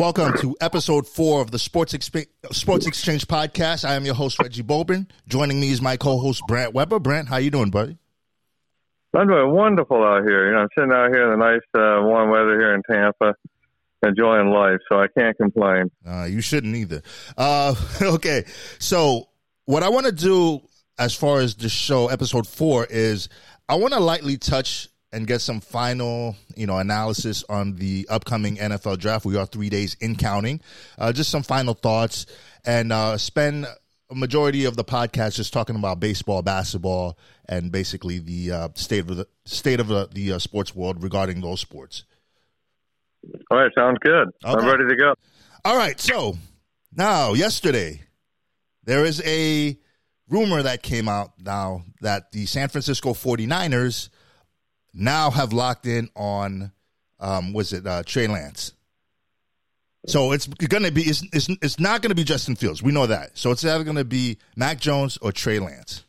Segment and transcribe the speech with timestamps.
[0.00, 3.86] Welcome to episode four of the Sports, Exp- Sports Xchange podcast.
[3.86, 5.06] I am your host Reggie Bobin.
[5.28, 6.98] Joining me is my co-host Brant Weber.
[6.98, 7.98] Brant, how you doing, buddy?
[9.14, 10.46] I'm doing wonderful out here.
[10.46, 13.34] You know, I'm sitting out here in the nice uh, warm weather here in Tampa,
[14.02, 14.78] enjoying life.
[14.88, 15.90] So I can't complain.
[16.06, 17.02] Uh, you shouldn't either.
[17.36, 18.46] Uh, okay,
[18.78, 19.28] so
[19.66, 20.62] what I want to do
[20.98, 23.28] as far as the show, episode four, is
[23.68, 28.56] I want to lightly touch and get some final, you know, analysis on the upcoming
[28.56, 29.24] NFL draft.
[29.24, 30.60] We are three days in counting.
[30.98, 32.26] Uh, just some final thoughts
[32.64, 33.66] and uh, spend
[34.10, 39.00] a majority of the podcast just talking about baseball, basketball, and basically the uh, state
[39.00, 42.04] of the state of the, the uh, sports world regarding those sports.
[43.50, 44.28] All right, sounds good.
[44.44, 44.60] Okay.
[44.60, 45.14] I'm ready to go.
[45.64, 46.38] All right, so
[46.94, 48.02] now yesterday
[48.84, 49.76] there is a
[50.28, 54.08] rumor that came out now that the San Francisco 49ers–
[54.92, 56.72] now have locked in on
[57.18, 58.72] um, was it uh, Trey Lance.
[60.06, 62.82] So it's going to be it's, it's it's not going to be Justin Fields.
[62.82, 63.36] We know that.
[63.36, 66.04] So it's either going to be Mac Jones or Trey Lance.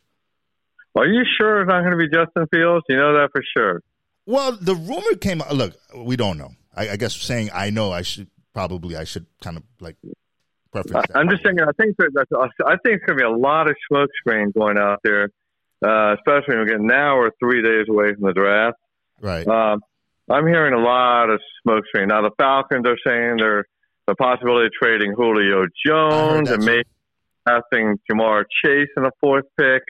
[0.96, 2.84] Are you sure it's not going to be Justin Fields?
[2.88, 3.82] You know that for sure.
[4.24, 5.54] Well, the rumor came out.
[5.54, 6.52] Look, we don't know.
[6.74, 9.96] I, I guess saying I know, I should probably I should kind of like
[10.72, 11.06] preference.
[11.14, 11.60] I'm just saying.
[11.60, 12.26] I think that
[12.66, 15.28] I think it's going to be a lot of smoke screen going out there
[15.84, 18.78] uh, especially when again now we're three days away from the draft.
[19.20, 19.46] Right.
[19.46, 19.80] Um,
[20.30, 22.08] I'm hearing a lot of smoke screen.
[22.08, 23.64] Now the Falcons are saying they're
[24.06, 26.88] the possibility of trading Julio Jones and maybe
[27.46, 29.82] passing Ja'Marr Chase in the fourth pick.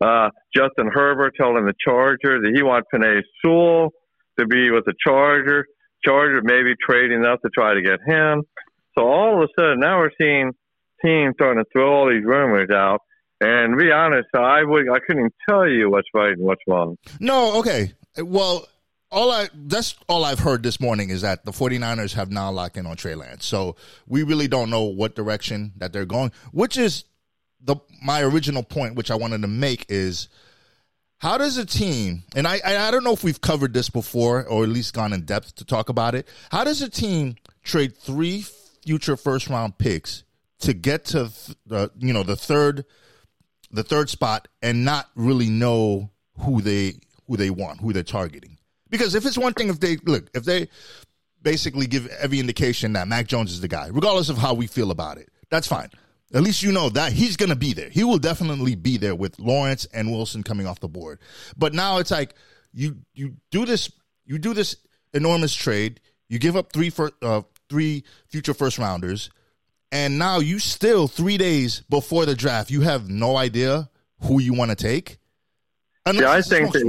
[0.00, 3.90] Uh, Justin Herbert telling the Chargers that he wants Penei Sewell
[4.38, 5.66] to be with the Charger.
[6.04, 8.42] Charger maybe trading up to try to get him.
[8.96, 10.52] So all of a sudden now we're seeing
[11.04, 13.00] teams starting to throw all these rumors out.
[13.40, 16.98] And be honest, I would I couldn't tell you what's right and what's wrong.
[17.20, 17.94] No, okay.
[18.18, 18.66] Well,
[19.10, 22.76] all I that's all I've heard this morning is that the 49ers have now locked
[22.76, 23.46] in on Trey Lance.
[23.46, 27.04] So we really don't know what direction that they're going, which is
[27.62, 30.28] the my original point which I wanted to make is
[31.18, 34.64] how does a team and I I don't know if we've covered this before or
[34.64, 36.28] at least gone in depth to talk about it.
[36.52, 38.44] How does a team trade three
[38.84, 40.24] future first round picks
[40.60, 41.30] to get to
[41.66, 42.84] the you know the third
[43.70, 46.10] the third spot and not really know
[46.40, 46.94] who they
[47.26, 48.58] who they want, who they're targeting.
[48.88, 50.68] Because if it's one thing, if they look, if they
[51.42, 54.90] basically give every indication that Mac Jones is the guy, regardless of how we feel
[54.90, 55.88] about it, that's fine.
[56.32, 57.88] At least you know that he's going to be there.
[57.88, 61.18] He will definitely be there with Lawrence and Wilson coming off the board.
[61.56, 62.34] But now it's like
[62.72, 63.90] you you do this
[64.26, 64.76] you do this
[65.12, 66.00] enormous trade.
[66.28, 69.30] You give up three for uh, three future first rounders
[69.92, 73.90] and now you still three days before the draft, you have no idea
[74.22, 75.18] who you want to take.
[76.06, 76.80] yeah, I think they,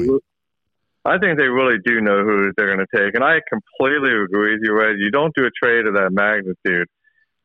[1.04, 4.54] I think they really do know who they're going to take, and I completely agree
[4.54, 4.74] with you.
[4.74, 4.98] Red.
[5.00, 6.88] You don't do a trade of that magnitude,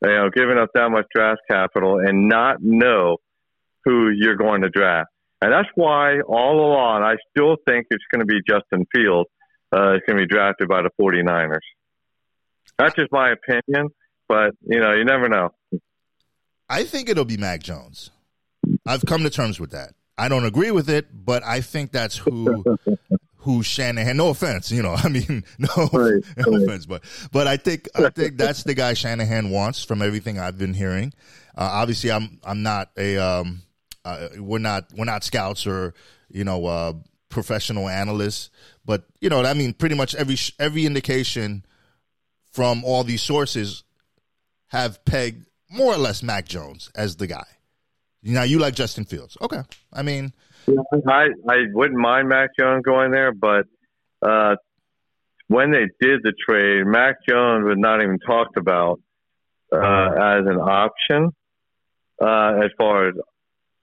[0.02, 3.16] you know, giving up that much draft capital and not know
[3.84, 5.08] who you're going to draft.
[5.40, 9.30] And that's why all along I still think it's going to be Justin Fields.
[9.72, 11.58] Uh, it's going to be drafted by the 49ers.
[12.78, 13.90] That's just my opinion
[14.28, 15.52] but you know, you never know.
[16.68, 18.10] I think it'll be Mac Jones.
[18.86, 19.94] I've come to terms with that.
[20.18, 22.64] I don't agree with it, but I think that's who
[23.36, 24.16] who Shanahan.
[24.16, 24.94] No offense, you know.
[24.96, 26.62] I mean, no, right, no right.
[26.62, 30.58] offense, but but I think I think that's the guy Shanahan wants from everything I've
[30.58, 31.12] been hearing.
[31.56, 33.62] Uh, obviously, I'm I'm not a um,
[34.04, 35.94] uh, we're not we're not scouts or
[36.28, 36.92] you know uh,
[37.28, 38.50] professional analysts,
[38.84, 41.64] but you know I mean pretty much every every indication
[42.52, 43.84] from all these sources
[44.76, 47.46] have pegged more or less Mac Jones as the guy.
[48.22, 49.62] Now you like Justin Fields, okay?
[49.92, 50.32] I mean,
[50.68, 53.66] I I wouldn't mind Mac Jones going there, but
[54.22, 54.56] uh,
[55.48, 59.00] when they did the trade, Mac Jones was not even talked about
[59.72, 61.30] uh, as an option.
[62.20, 63.14] Uh, as far as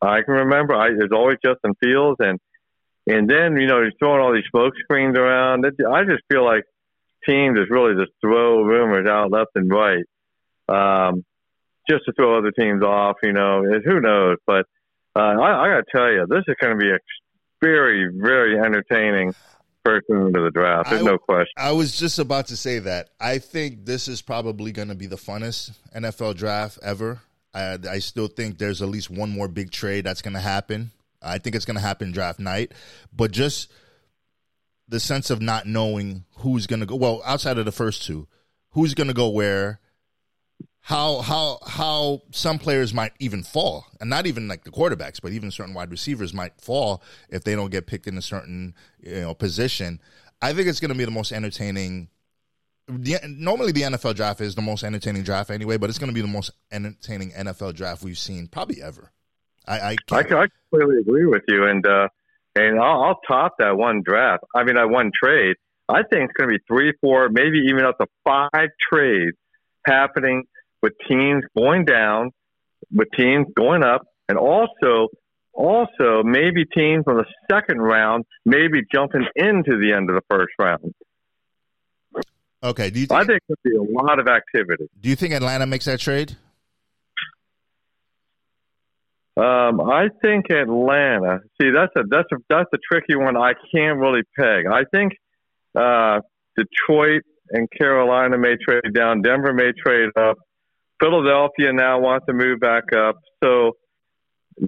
[0.02, 2.40] I can remember, I, there's always Justin Fields, and
[3.08, 5.66] and then you know he's throwing all these smoke screens around.
[5.66, 6.64] I just feel like
[7.26, 10.04] teams just really just throw rumors out left and right
[10.70, 11.24] um,
[11.90, 13.18] just to throw other teams off.
[13.24, 14.38] You know, who knows?
[14.46, 14.66] But
[15.16, 16.98] uh, I, I got to tell you, this is going to be a
[17.62, 19.34] very, very entertaining
[19.86, 20.90] first into the draft.
[20.90, 21.54] There's I, no question.
[21.58, 23.10] I was just about to say that.
[23.20, 27.20] I think this is probably going to be the funnest NFL draft ever.
[27.54, 30.92] I, I still think there's at least one more big trade that's going to happen.
[31.22, 32.74] I think it's going to happen draft night,
[33.16, 33.72] but just
[34.90, 36.96] the sense of not knowing who's going to go.
[36.96, 38.28] Well, outside of the first two,
[38.72, 39.80] who's going to go where,
[40.84, 45.32] how how how some players might even fall, and not even like the quarterbacks, but
[45.32, 49.22] even certain wide receivers might fall if they don't get picked in a certain you
[49.22, 50.02] know position.
[50.42, 52.10] I think it's going to be the most entertaining
[52.88, 56.14] the, normally the NFL draft is the most entertaining draft anyway, but it's going to
[56.14, 59.12] be the most entertaining NFL draft we've seen probably ever.
[59.66, 62.10] I I, I, I completely agree with you, and uh,
[62.56, 64.44] and I'll, I'll top that one draft.
[64.54, 65.56] I mean, that one trade.
[65.88, 69.38] I think it's going to be three, four, maybe even up to five trades
[69.86, 70.44] happening
[70.84, 72.32] with teams going down,
[72.94, 75.08] with teams going up, and also
[75.54, 80.52] also maybe teams from the second round maybe jumping into the end of the first
[80.60, 80.94] round.
[82.64, 82.90] Okay.
[82.90, 84.90] Do you think, I think there'll be a lot of activity.
[85.00, 86.38] Do you think Atlanta makes that trade?
[89.36, 91.40] Um, I think Atlanta.
[91.60, 93.36] See, that's a that's a that's a tricky one.
[93.36, 94.66] I can't really peg.
[94.68, 95.14] I think
[95.76, 96.20] uh,
[96.56, 99.22] Detroit and Carolina may trade down.
[99.22, 100.38] Denver may trade up.
[101.02, 103.16] Philadelphia now wants to move back up.
[103.44, 103.78] So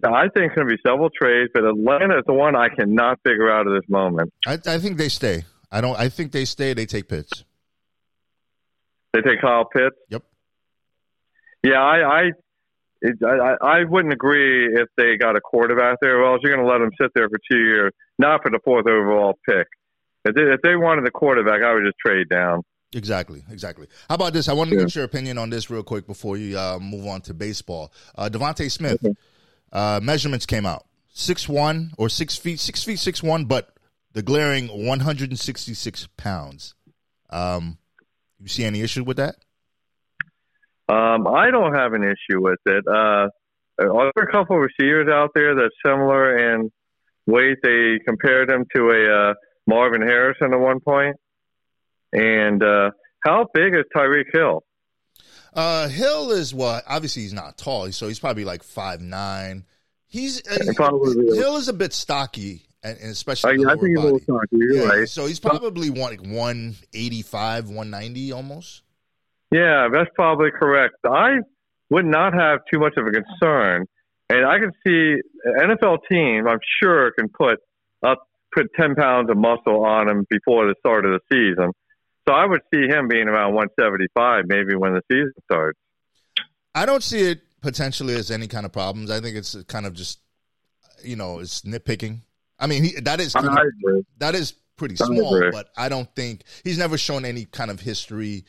[0.03, 3.19] I think it's going to be several trades, but Atlanta is the one I cannot
[3.23, 4.33] figure out at this moment.
[4.45, 5.45] I, I think they stay.
[5.71, 5.97] I don't.
[5.97, 6.73] I think they stay.
[6.73, 7.43] They take Pitts.
[9.13, 9.95] They take Kyle Pitts.
[10.09, 10.23] Yep.
[11.63, 12.21] Yeah, I I,
[13.01, 16.21] it, I I wouldn't agree if they got a quarterback there.
[16.21, 18.87] Well, you're going to let them sit there for two years, not for the fourth
[18.87, 19.67] overall pick.
[20.25, 22.61] If they, if they wanted the quarterback, I would just trade down.
[22.95, 23.87] Exactly, exactly.
[24.09, 24.49] How about this?
[24.49, 24.83] I want to yeah.
[24.83, 27.91] get your opinion on this real quick before you uh, move on to baseball.
[28.17, 29.05] Uh, DeVonta Smith.
[29.05, 29.13] Okay
[29.75, 33.75] uh, measurements came out six one or six feet, six feet six one, but
[34.13, 36.73] the glaring 166 pounds.
[37.29, 37.77] Um,
[38.39, 39.35] you see any issue with that?
[40.87, 42.85] Um, I don't have an issue with it.
[42.87, 43.27] Uh,
[43.81, 46.71] are there a couple of receivers out there that's similar in
[47.25, 47.57] weight?
[47.61, 49.33] They compared him to a uh,
[49.67, 51.17] Marvin Harrison at one point.
[52.15, 52.91] And uh,
[53.25, 54.63] how big is Tyreek Hill?
[55.53, 56.83] Uh, Hill is what?
[56.87, 59.65] Obviously, he's not tall, so he's probably like five nine.
[60.07, 60.73] He's uh,
[61.35, 64.57] Hill is a bit stocky, and, especially I, I think he's a little stocky.
[64.71, 65.09] Yeah, right.
[65.09, 68.83] So he's probably one like one eighty five, one ninety almost.
[69.51, 70.95] Yeah, that's probably correct.
[71.05, 71.37] I
[71.89, 73.85] would not have too much of a concern,
[74.29, 76.47] and I can see an NFL team.
[76.47, 77.59] I'm sure can put
[78.03, 81.71] up put ten pounds of muscle on him before the start of the season.
[82.27, 85.79] So I would see him being around 175 maybe when the season starts.
[86.73, 89.11] I don't see it potentially as any kind of problems.
[89.11, 90.19] I think it's kind of just,
[91.03, 92.21] you know, it's nitpicking.
[92.59, 93.45] I mean, he, that is of,
[94.17, 97.79] that is pretty small, I but I don't think he's never shown any kind of
[97.79, 98.45] history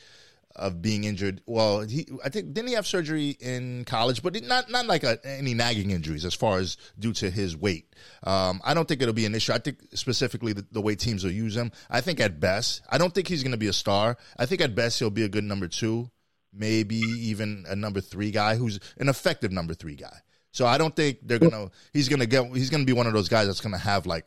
[0.57, 1.41] of being injured.
[1.45, 5.19] Well, he I think didn't he have surgery in college, but not not like a,
[5.25, 7.95] any nagging injuries as far as due to his weight.
[8.23, 9.53] Um, I don't think it'll be an issue.
[9.53, 11.71] I think specifically the, the, way teams will use him.
[11.89, 14.17] I think at best, I don't think he's going to be a star.
[14.37, 16.09] I think at best he'll be a good number two,
[16.53, 20.21] maybe even a number three guy who's an effective number three guy.
[20.51, 21.69] So I don't think they're gonna.
[21.93, 22.45] He's gonna get.
[22.55, 24.25] He's gonna be one of those guys that's gonna have like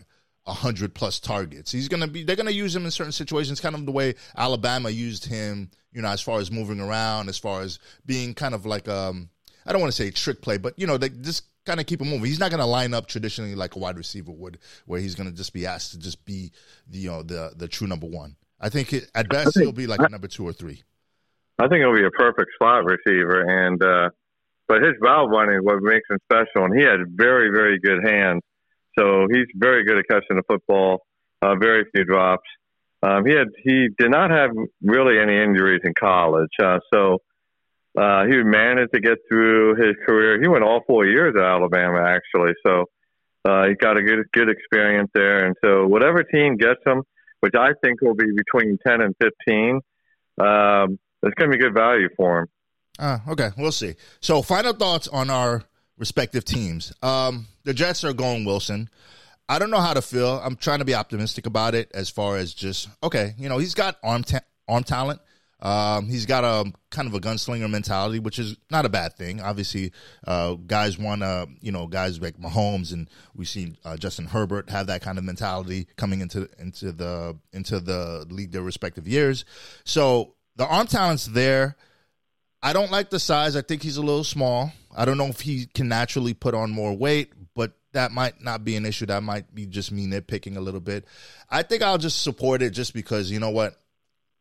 [0.50, 1.72] hundred plus targets.
[1.72, 2.24] He's gonna be.
[2.24, 5.70] They're gonna use him in certain situations, kind of the way Alabama used him.
[5.92, 9.30] You know, as far as moving around, as far as being kind of like um,
[9.66, 12.00] I don't want to say trick play, but you know, they just kind of keep
[12.00, 12.26] him moving.
[12.26, 15.52] He's not gonna line up traditionally like a wide receiver would, where he's gonna just
[15.52, 16.52] be asked to just be
[16.88, 18.36] the you know the the true number one.
[18.60, 20.82] I think it, at best think, he'll be like a number two or three.
[21.58, 24.10] I think he'll be a perfect slot receiver, and uh,
[24.68, 28.42] but his route running what makes him special, and he had very very good hands.
[28.98, 31.00] So he's very good at catching the football.
[31.42, 32.48] Uh, very few drops.
[33.02, 34.50] Um, he had he did not have
[34.82, 37.18] really any injuries in college, uh, so
[37.96, 40.40] uh, he managed to get through his career.
[40.40, 42.52] He went all four years at Alabama, actually.
[42.64, 42.84] So
[43.44, 45.46] uh, he got a good good experience there.
[45.46, 47.02] And so whatever team gets him,
[47.40, 49.80] which I think will be between ten and fifteen,
[50.38, 52.46] um, it's going to be good value for him.
[52.98, 53.94] Uh, okay, we'll see.
[54.20, 55.64] So final thoughts on our
[56.00, 56.92] respective teams.
[57.02, 58.88] Um, the Jets are going Wilson.
[59.48, 60.40] I don't know how to feel.
[60.42, 63.74] I'm trying to be optimistic about it as far as just okay, you know, he's
[63.74, 65.20] got arm ta- arm talent.
[65.62, 69.42] Um, he's got a kind of a gunslinger mentality, which is not a bad thing.
[69.42, 69.92] Obviously,
[70.26, 74.70] uh, guys want to, you know, guys like Mahomes and we see uh, Justin Herbert
[74.70, 79.44] have that kind of mentality coming into into the into the league their respective years.
[79.84, 81.76] So the arm talent's there.
[82.62, 83.56] I don't like the size.
[83.56, 84.72] I think he's a little small.
[84.94, 88.64] I don't know if he can naturally put on more weight, but that might not
[88.64, 89.06] be an issue.
[89.06, 91.04] That might be just me nitpicking a little bit.
[91.48, 93.80] I think I'll just support it just because, you know what?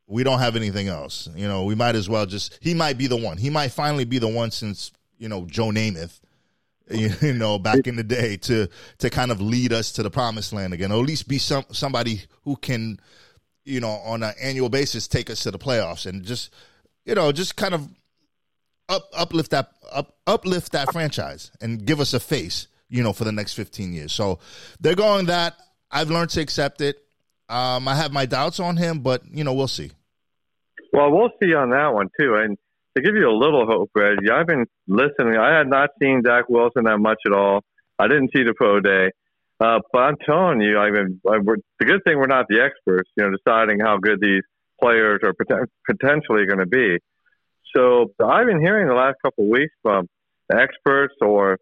[0.07, 1.29] We don't have anything else.
[1.35, 3.37] You know, we might as well just, he might be the one.
[3.37, 6.19] He might finally be the one since, you know, Joe Namath,
[6.89, 10.53] you know, back in the day to, to kind of lead us to the promised
[10.53, 12.99] land again, or at least be some, somebody who can,
[13.65, 16.51] you know, on an annual basis take us to the playoffs and just,
[17.05, 17.87] you know, just kind of
[18.89, 23.23] up uplift that up uplift that franchise and give us a face, you know, for
[23.23, 24.11] the next 15 years.
[24.11, 24.39] So
[24.79, 25.55] they're going that.
[25.91, 26.97] I've learned to accept it.
[27.47, 29.91] Um, I have my doubts on him, but you know, we'll see.
[30.91, 32.35] Well, we'll see on that one too.
[32.35, 32.57] And
[32.97, 35.37] to give you a little hope, Red, I've been listening.
[35.37, 37.61] I had not seen Zach Wilson that much at all.
[37.97, 39.11] I didn't see the pro day,
[39.59, 41.37] uh, but I'm telling you, I mean, I,
[41.79, 44.43] the good thing we're not the experts, you know, deciding how good these
[44.81, 46.97] players are poten- potentially going to be.
[47.75, 50.07] So I've been hearing the last couple of weeks from
[50.51, 51.57] experts or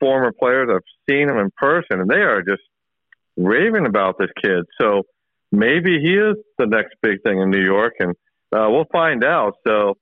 [0.00, 0.68] former players.
[0.72, 2.62] I've seen them in person, and they are just
[3.36, 4.64] raving about this kid.
[4.80, 5.02] So
[5.52, 8.10] maybe he is the next big thing in New York, and
[8.52, 9.54] uh, we'll find out.
[9.66, 9.94] So,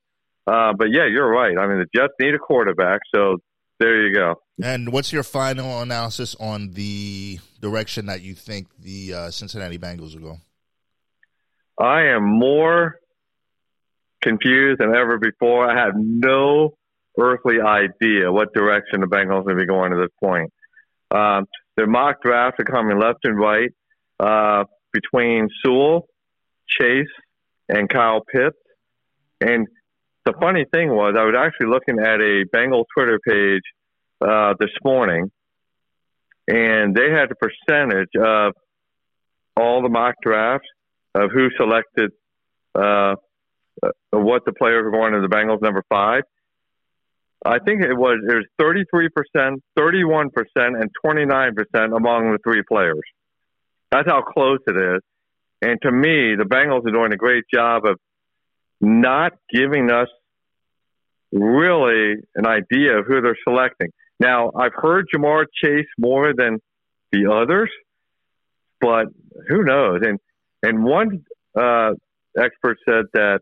[0.47, 1.57] uh, but yeah, you're right.
[1.57, 3.37] I mean, the Jets need a quarterback, so
[3.79, 4.35] there you go.
[4.63, 10.15] And what's your final analysis on the direction that you think the uh, Cincinnati Bengals
[10.15, 10.37] will go?
[11.77, 12.99] I am more
[14.25, 15.69] confused than ever before.
[15.69, 16.73] I have no
[17.17, 20.51] earthly idea what direction the Bengals will be going at this point.
[21.11, 21.45] Um,
[21.77, 23.69] their mock drafts are coming left and right
[24.19, 26.07] uh, between Sewell,
[26.67, 27.07] Chase,
[27.69, 28.57] and Kyle Pitts.
[29.41, 29.67] And
[30.25, 33.61] the funny thing was, I was actually looking at a Bengal Twitter page
[34.21, 35.31] uh, this morning,
[36.47, 38.53] and they had a percentage of
[39.57, 40.67] all the mock drafts
[41.13, 42.11] of who selected
[42.75, 43.15] uh
[44.11, 46.23] what the players were going to the Bengals number five.
[47.45, 52.39] I think it was it was 33 percent, 31 percent, and 29 percent among the
[52.43, 53.01] three players.
[53.91, 55.01] That's how close it is.
[55.61, 57.99] And to me, the Bengals are doing a great job of
[58.81, 60.07] not giving us
[61.31, 63.89] really an idea of who they're selecting.
[64.19, 66.59] Now, I've heard Ja'Marr Chase more than
[67.11, 67.69] the others,
[68.79, 69.07] but
[69.47, 70.01] who knows?
[70.03, 70.19] And
[70.63, 71.91] and one uh,
[72.37, 73.41] expert said that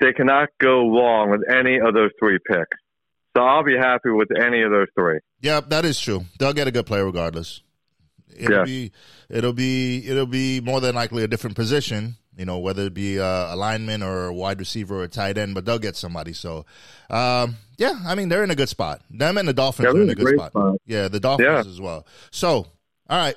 [0.00, 2.76] they cannot go wrong with any of those three picks.
[3.36, 5.18] So I'll be happy with any of those three.
[5.40, 6.24] Yeah, that is true.
[6.38, 7.62] They'll get a good player regardless.
[8.36, 8.64] It'll Yeah.
[8.64, 8.92] be
[9.28, 13.18] it'll be it'll be more than likely a different position, you know, whether it be
[13.20, 16.32] uh, a lineman or a wide receiver or a tight end, but they'll get somebody.
[16.32, 16.64] So,
[17.10, 19.02] um, yeah, I mean they're in a good spot.
[19.10, 20.52] Them and the Dolphins Yeah, are in a good spot.
[20.52, 20.76] spot.
[20.86, 21.70] Yeah, the Dolphins Yeah.
[21.70, 22.06] as well.
[22.30, 22.66] So,
[23.08, 23.36] all right.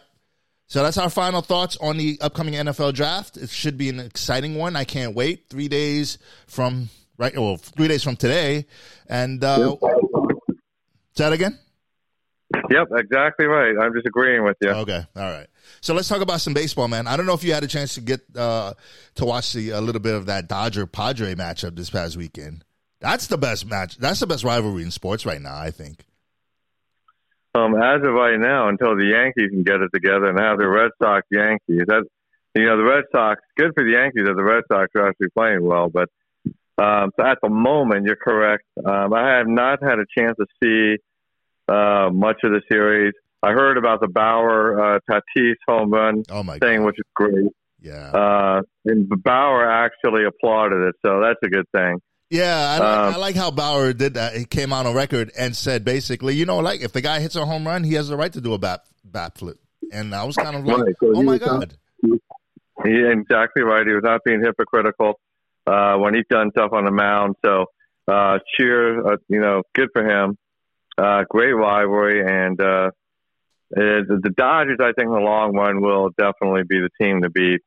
[0.71, 3.35] So that's our final thoughts on the upcoming NFL draft.
[3.35, 4.77] It should be an exciting one.
[4.77, 5.49] I can't wait.
[5.49, 6.87] Three days from
[7.17, 8.67] right, well, three days from today,
[9.05, 9.75] and uh,
[11.13, 11.59] say that again.
[12.69, 13.75] Yep, exactly right.
[13.81, 14.69] I'm just agreeing with you.
[14.69, 15.47] Okay, all right.
[15.81, 17.05] So let's talk about some baseball, man.
[17.05, 18.73] I don't know if you had a chance to get uh,
[19.15, 22.63] to watch the, a little bit of that Dodger Padre matchup this past weekend.
[23.01, 23.97] That's the best match.
[23.97, 25.57] That's the best rivalry in sports right now.
[25.57, 26.05] I think.
[27.53, 30.67] Um, as of right now, until the Yankees can get it together and have the
[30.67, 32.05] Red Sox Yankees, that
[32.55, 35.29] you know the Red Sox good for the Yankees that the Red Sox are actually
[35.35, 35.89] playing well.
[35.89, 36.09] But
[36.77, 38.63] um, so at the moment, you're correct.
[38.85, 40.97] Um, I have not had a chance to see
[41.67, 43.13] uh, much of the series.
[43.43, 46.85] I heard about the Bauer uh, Tatis home run Oh my thing, god!
[46.85, 47.47] which is great.
[47.81, 51.99] Yeah, Uh, and Bauer actually applauded it, so that's a good thing.
[52.31, 52.55] Yeah.
[52.55, 54.35] I like, um, I like how Bauer did that.
[54.35, 57.35] He came out on record and said basically, you know, like if the guy hits
[57.35, 59.59] a home run, he has the right to do a bat bat flip.
[59.91, 61.77] And I was kind of like, Right, so oh my was not- god.
[62.83, 63.85] He exactly right.
[63.85, 65.19] He was not being hypocritical
[65.67, 67.35] uh, when he's done stuff on the mound.
[67.45, 67.65] So
[68.07, 70.37] uh, cheer, uh, you know, good for him.
[70.97, 72.91] Uh, great rivalry, and uh,
[73.71, 77.29] it, the Dodgers, I think, in the long run, will definitely be the team to
[77.29, 77.61] beat.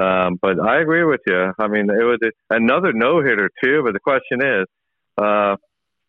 [0.00, 1.52] Um, but I agree with you.
[1.58, 3.82] I mean, it was another no hitter too.
[3.84, 4.66] But the question is,
[5.18, 5.56] uh,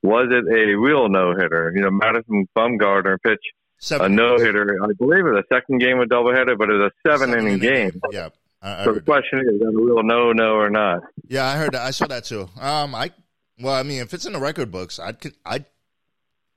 [0.04, 1.72] was it a real no hitter?
[1.76, 3.52] You know, Madison Bumgarner pitched
[3.92, 4.78] a no hitter.
[4.84, 7.60] I believe it was a second game of doubleheader, but it was a seven inning
[7.60, 8.00] game.
[8.12, 8.30] Yeah.
[8.62, 9.06] I, I So the that.
[9.06, 11.02] question is, is that a real no, no, or not?
[11.28, 11.82] Yeah, I heard that.
[11.82, 12.48] I saw that too.
[12.60, 13.12] Um, I
[13.60, 15.66] well, I mean, if it's in the record books, I'd I'd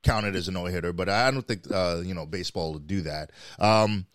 [0.03, 2.87] count it as a no hitter, but I don't think uh, you know baseball would
[2.87, 3.31] do that.
[3.59, 4.05] Um,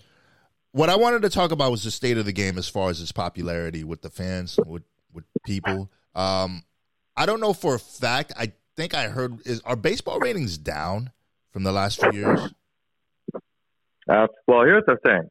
[0.73, 3.00] what I wanted to talk about was the state of the game as far as
[3.00, 5.91] its popularity with the fans, with with people.
[6.15, 6.65] Um,
[7.17, 8.33] I don't know for a fact.
[8.37, 11.11] I think I heard is are baseball ratings down
[11.50, 12.55] from the last few years?
[14.09, 15.29] Uh, well, here's the thing.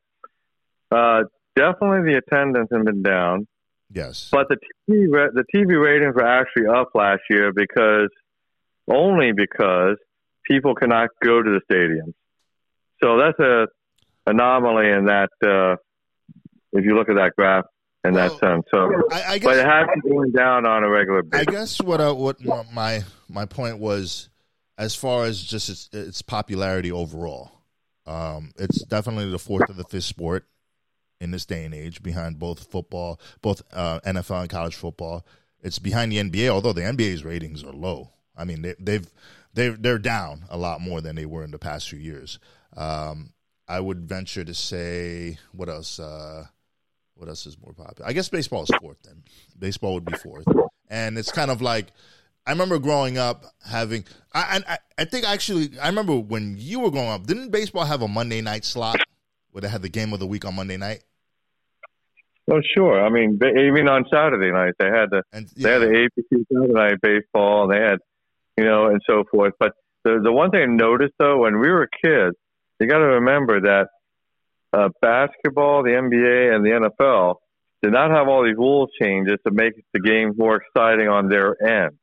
[0.92, 1.24] Uh,
[1.56, 3.48] definitely, the attendance has been down,
[3.92, 4.30] Yes.
[4.32, 4.58] but the
[4.90, 8.10] TV the TV ratings were actually up last year because
[8.90, 9.98] only because
[10.46, 12.14] people cannot go to the stadiums.
[13.04, 13.68] So that's a
[14.30, 15.30] anomaly in that.
[15.44, 15.76] Uh,
[16.72, 17.66] if you look at that graph
[18.04, 20.84] in Well, that sense, so I, I but guess it has been going down on
[20.84, 21.48] a regular basis.
[21.48, 22.38] I guess what uh, what
[22.72, 24.30] my my point was,
[24.78, 27.52] as far as just its, its popularity overall,
[28.06, 30.46] um, it's definitely the fourth or the fifth sport
[31.20, 35.26] in this day and age, behind both football, both uh, NFL and college football.
[35.62, 38.12] It's behind the NBA, although the NBA's ratings are low.
[38.38, 39.08] I mean, they, they've
[39.54, 42.40] they they're down a lot more than they were in the past few years.
[42.78, 43.34] Um,
[43.70, 46.00] I would venture to say, what else?
[46.00, 46.48] Uh,
[47.14, 48.10] what else is more popular?
[48.10, 48.98] I guess baseball is fourth.
[49.04, 49.24] Then
[49.58, 50.46] baseball would be fourth,
[50.90, 51.88] and it's kind of like
[52.48, 54.06] I remember growing up having.
[54.34, 57.28] I I, I think actually I remember when you were growing up.
[57.28, 59.00] Didn't baseball have a Monday night slot
[59.52, 61.04] where they had the game of the week on Monday night?
[62.52, 63.06] Oh, sure.
[63.06, 65.68] I mean, even on Saturday night, they had the and, yeah.
[65.68, 68.00] they had the ABC Saturday night baseball, and they had,
[68.58, 69.54] you know, and so forth.
[69.60, 69.74] But
[70.04, 72.36] the the one thing I noticed though, when we were kids,
[72.80, 73.88] you got to remember that
[74.74, 77.36] uh, basketball, the NBA, and the NFL
[77.82, 81.56] did not have all these rule changes to make the game more exciting on their
[81.64, 81.98] end.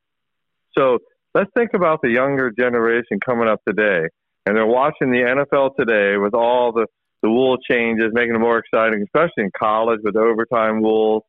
[0.77, 0.99] So
[1.35, 4.09] let's think about the younger generation coming up today,
[4.45, 6.87] and they're watching the NFL today with all the
[7.23, 11.23] the rule changes, making it more exciting, especially in college with overtime rules,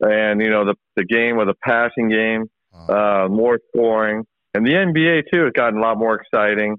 [0.00, 2.46] and you know the the game with a passing game,
[2.88, 6.76] uh, more scoring, and the NBA too has gotten a lot more exciting.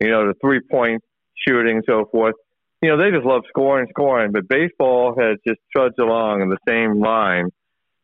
[0.00, 1.02] You know the three point
[1.46, 2.34] shooting, and so forth.
[2.82, 6.58] You know they just love scoring, scoring, but baseball has just trudged along in the
[6.66, 7.50] same line,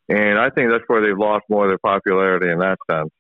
[0.09, 3.11] and I think that's where they've lost more of their popularity in that sense.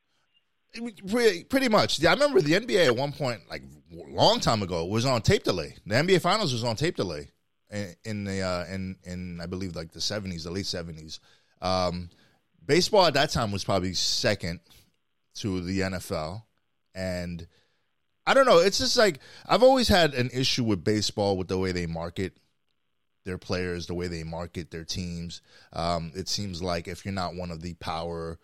[1.48, 2.00] Pretty, much.
[2.00, 5.22] Yeah, I remember the NBA at one point, like a long time ago, was on
[5.22, 5.74] tape delay.
[5.86, 7.28] The NBA Finals was on tape delay
[7.70, 11.20] in, in the uh, in in I believe like the seventies, the late seventies.
[11.62, 12.10] Um,
[12.64, 14.60] baseball at that time was probably second
[15.36, 16.42] to the NFL,
[16.94, 17.46] and
[18.26, 18.58] I don't know.
[18.58, 22.36] It's just like I've always had an issue with baseball with the way they market
[23.24, 25.42] their players, the way they market their teams.
[25.72, 28.38] Um, it seems like if you're not one of the power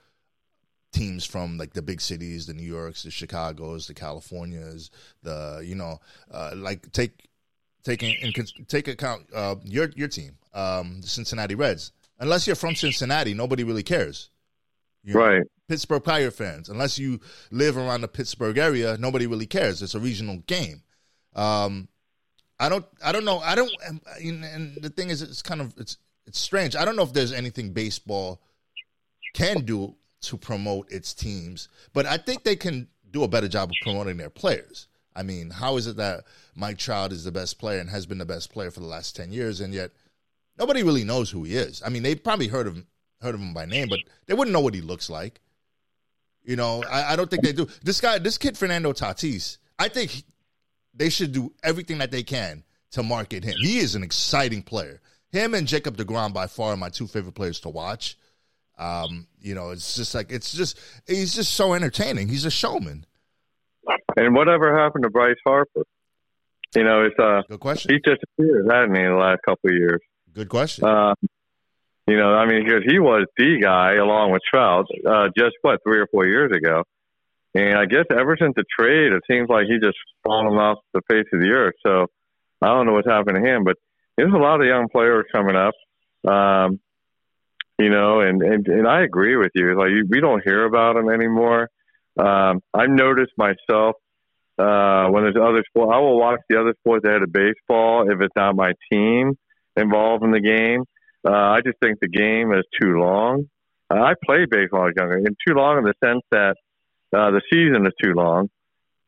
[0.93, 4.91] teams from like the big cities, the New Yorks, the Chicago's, the Californias,
[5.23, 5.99] the you know,
[6.31, 7.29] uh, like take
[7.83, 8.33] taking in
[8.69, 11.93] take account uh, your your team, um, the Cincinnati Reds.
[12.19, 14.31] Unless you're from Cincinnati, nobody really cares.
[15.05, 15.43] You right.
[15.69, 16.69] Pittsburgh Pirate fans.
[16.69, 19.83] Unless you live around the Pittsburgh area, nobody really cares.
[19.83, 20.83] It's a regional game.
[21.35, 21.89] Um,
[22.61, 22.85] I don't.
[23.05, 23.39] I don't know.
[23.39, 23.73] I don't.
[24.21, 26.77] And the thing is, it's kind of it's it's strange.
[26.77, 28.41] I don't know if there's anything baseball
[29.35, 33.71] can do to promote its teams, but I think they can do a better job
[33.71, 34.87] of promoting their players.
[35.15, 36.25] I mean, how is it that
[36.55, 39.17] Mike Trout is the best player and has been the best player for the last
[39.17, 39.91] ten years, and yet
[40.59, 41.83] nobody really knows who he is?
[41.85, 42.87] I mean, they probably heard of him,
[43.23, 45.41] heard of him by name, but they wouldn't know what he looks like.
[46.45, 47.69] You know, I, I don't think they do.
[47.83, 50.25] This guy, this kid Fernando Tatis, I think he,
[50.95, 53.55] they should do everything that they can to market him.
[53.61, 55.01] He is an exciting player.
[55.31, 58.19] Him and Jacob DeGrom by far are my two favorite players to watch.
[58.79, 62.29] Um, you know, it's just like it's just he's just so entertaining.
[62.29, 63.07] He's a showman.
[64.17, 65.85] And whatever happened to Bryce Harper?
[66.75, 67.93] You know, it's uh, good question.
[67.93, 70.01] He disappeared, hasn't he, in the last couple of years?
[70.33, 70.85] Good question.
[70.85, 71.15] Uh,
[72.07, 75.81] you know, I mean, because he was the guy along with Trout, uh, just what
[75.87, 76.83] three or four years ago,
[77.55, 81.03] and I guess ever since the trade, it seems like he just fallen off the
[81.11, 81.75] face of the earth.
[81.87, 82.07] So
[82.63, 83.77] I don't know what's happened to him, but
[84.17, 85.75] there's a lot of young players coming up.
[86.29, 86.81] Um,
[87.79, 89.77] you know, and, and, and I agree with you.
[89.77, 91.69] Like we don't hear about them anymore.
[92.19, 93.97] Um, I've noticed myself,
[94.59, 98.21] uh, when there's other sports, I will watch the other sports ahead of baseball if
[98.21, 99.33] it's not my team
[99.77, 100.85] involved in the game.
[101.25, 103.49] Uh, I just think the game is too long.
[103.91, 106.57] Uh, I played baseball as younger, and too long in the sense that
[107.15, 108.49] uh, the season is too long.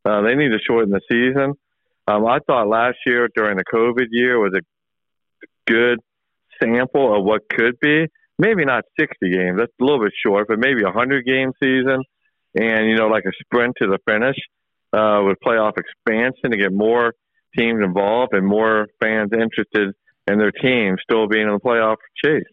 [0.05, 1.55] Uh, they need to shorten the season.
[2.07, 4.61] Um, I thought last year during the COVID year was a
[5.66, 5.98] good
[6.62, 8.07] sample of what could be
[8.38, 9.59] maybe not 60 games.
[9.59, 12.03] That's a little bit short, but maybe a 100 game season.
[12.55, 14.37] And, you know, like a sprint to the finish
[14.92, 17.14] uh, with playoff expansion to get more
[17.57, 19.94] teams involved and more fans interested
[20.27, 22.45] in their team still being in the playoff chase.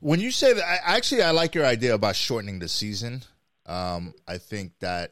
[0.00, 3.22] When you say that, I, actually, I like your idea about shortening the season.
[3.66, 5.10] Um, I think that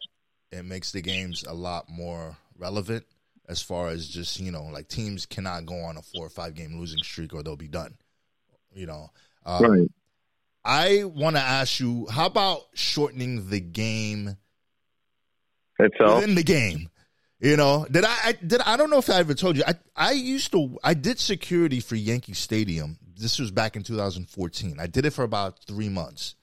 [0.51, 3.05] it makes the games a lot more relevant
[3.49, 6.55] as far as just, you know, like teams cannot go on a four or five
[6.55, 7.95] game losing streak or they'll be done.
[8.73, 9.11] You know,
[9.45, 9.91] um, right.
[10.65, 14.37] I want to ask you, how about shortening the game
[15.79, 16.91] itself within the game?
[17.40, 19.62] You know, did I, I did I don't know if I ever told you.
[19.66, 22.98] I I used to I did security for Yankee Stadium.
[23.16, 24.79] This was back in 2014.
[24.81, 26.35] I did it for about three months.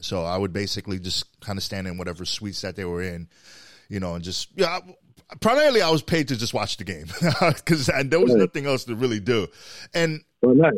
[0.00, 3.28] So I would basically just kind of stand in whatever suites that they were in,
[3.88, 4.80] you know, and just yeah.
[5.40, 7.06] Primarily, I was paid to just watch the game
[7.40, 9.46] because there was nothing else to really do.
[9.94, 10.72] And nice.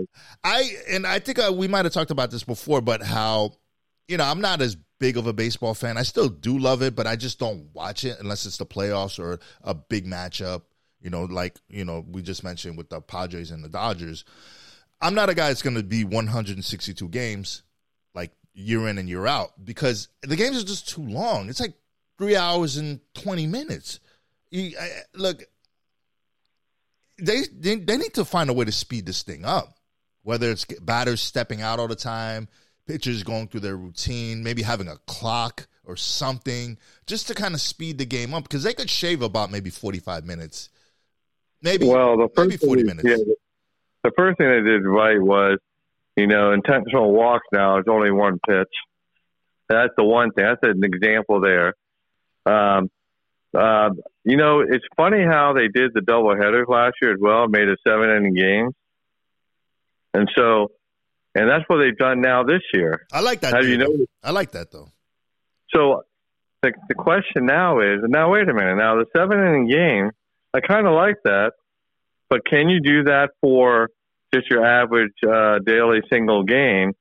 [0.44, 3.55] I and I think uh, we might have talked about this before, but how
[4.09, 5.99] you know I'm not as big of a baseball fan.
[5.99, 9.19] I still do love it, but I just don't watch it unless it's the playoffs
[9.19, 10.63] or a big matchup.
[11.01, 14.25] You know, like you know we just mentioned with the Padres and the Dodgers.
[15.01, 17.63] I'm not a guy that's going to be 162 games
[18.15, 21.49] like year in and year out because the games are just too long.
[21.51, 21.75] It's like
[22.17, 24.01] three hours and 20 minutes.
[24.51, 25.43] You, I, look,
[27.19, 29.77] they, they they need to find a way to speed this thing up.
[30.23, 32.49] whether it's batters stepping out all the time,
[32.87, 37.61] pitchers going through their routine, maybe having a clock or something just to kind of
[37.61, 40.70] speed the game up because they could shave about maybe 45 minutes.
[41.62, 43.09] Maybe well, the first maybe 40 thing, minutes.
[43.09, 43.35] Yeah,
[44.03, 45.59] the first thing they did right was,
[46.16, 48.68] you know, intentional walks now is only one pitch.
[49.68, 50.44] That's the one thing.
[50.44, 51.75] That's an example there.
[52.47, 52.90] Um,
[53.57, 53.90] uh,
[54.25, 57.68] you know, it's funny how they did the double headers last year as well, made
[57.68, 58.70] a seven inning game.
[60.12, 60.70] And so,
[61.35, 63.07] and that's what they've done now this year.
[63.12, 63.55] I like that.
[63.55, 64.07] Have you know?
[64.23, 64.88] I like that though.
[65.75, 66.03] So
[66.62, 68.77] the, the question now is, now wait a minute.
[68.77, 70.11] Now the seven inning game,
[70.55, 71.53] I kind of like that,
[72.31, 73.90] but can you do that for
[74.33, 76.92] just your average uh, daily single game?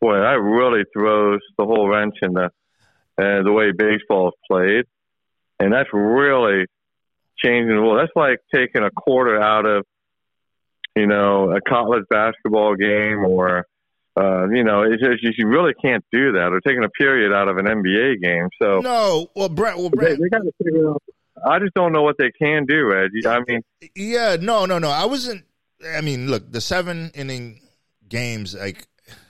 [0.00, 2.50] Boy, that really throws the whole wrench in the
[3.18, 4.84] uh, the way baseball is played,
[5.58, 6.66] and that's really
[7.36, 7.96] changing the rule.
[7.96, 9.84] That's like taking a quarter out of
[10.94, 13.66] you know a college basketball game or
[14.18, 16.52] uh, you know, it's just, you really can't do that.
[16.52, 18.48] Or taking a period out of an NBA game.
[18.60, 21.02] So no, well, Brant, well, Brant, they, they got to figure out.
[21.46, 23.10] I just don't know what they can do, Ed.
[23.28, 23.62] I mean,
[23.94, 24.90] yeah, no, no, no.
[24.90, 25.44] I wasn't.
[25.94, 27.60] I mean, look, the seven inning
[28.08, 28.88] games, like,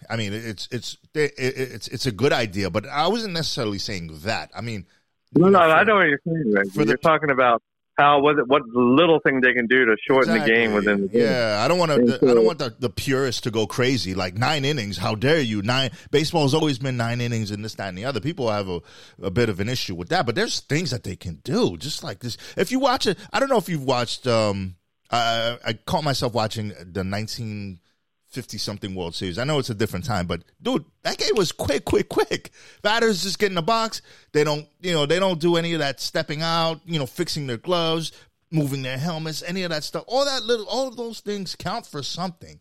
[0.08, 4.50] I mean, it's it's it's it's a good idea, but I wasn't necessarily saying that.
[4.56, 4.86] I mean,
[5.34, 6.52] no, no, for, I know what you're saying.
[6.54, 6.66] Right?
[6.72, 7.62] You're the, talking about
[7.98, 10.54] how what what little thing they can do to shorten exactly.
[10.54, 11.22] the game within the game.
[11.22, 12.30] Yeah, I don't want to.
[12.30, 14.14] I don't want the, the purists to go crazy.
[14.14, 15.60] Like nine innings, how dare you?
[15.62, 18.20] Nine baseball's always been nine innings and this, that, and the other.
[18.20, 18.80] People have a,
[19.20, 21.76] a bit of an issue with that, but there's things that they can do.
[21.76, 24.26] Just like this, if you watch it, I don't know if you've watched.
[24.26, 24.76] um
[25.10, 27.80] I, I caught myself watching the nineteen
[28.28, 29.38] 50 something World Series.
[29.38, 32.50] I know it's a different time, but dude, that game was quick, quick, quick.
[32.82, 34.02] Batters just get in the box.
[34.32, 37.46] They don't, you know, they don't do any of that stepping out, you know, fixing
[37.46, 38.12] their gloves,
[38.50, 40.04] moving their helmets, any of that stuff.
[40.06, 42.60] All that little, all of those things count for something.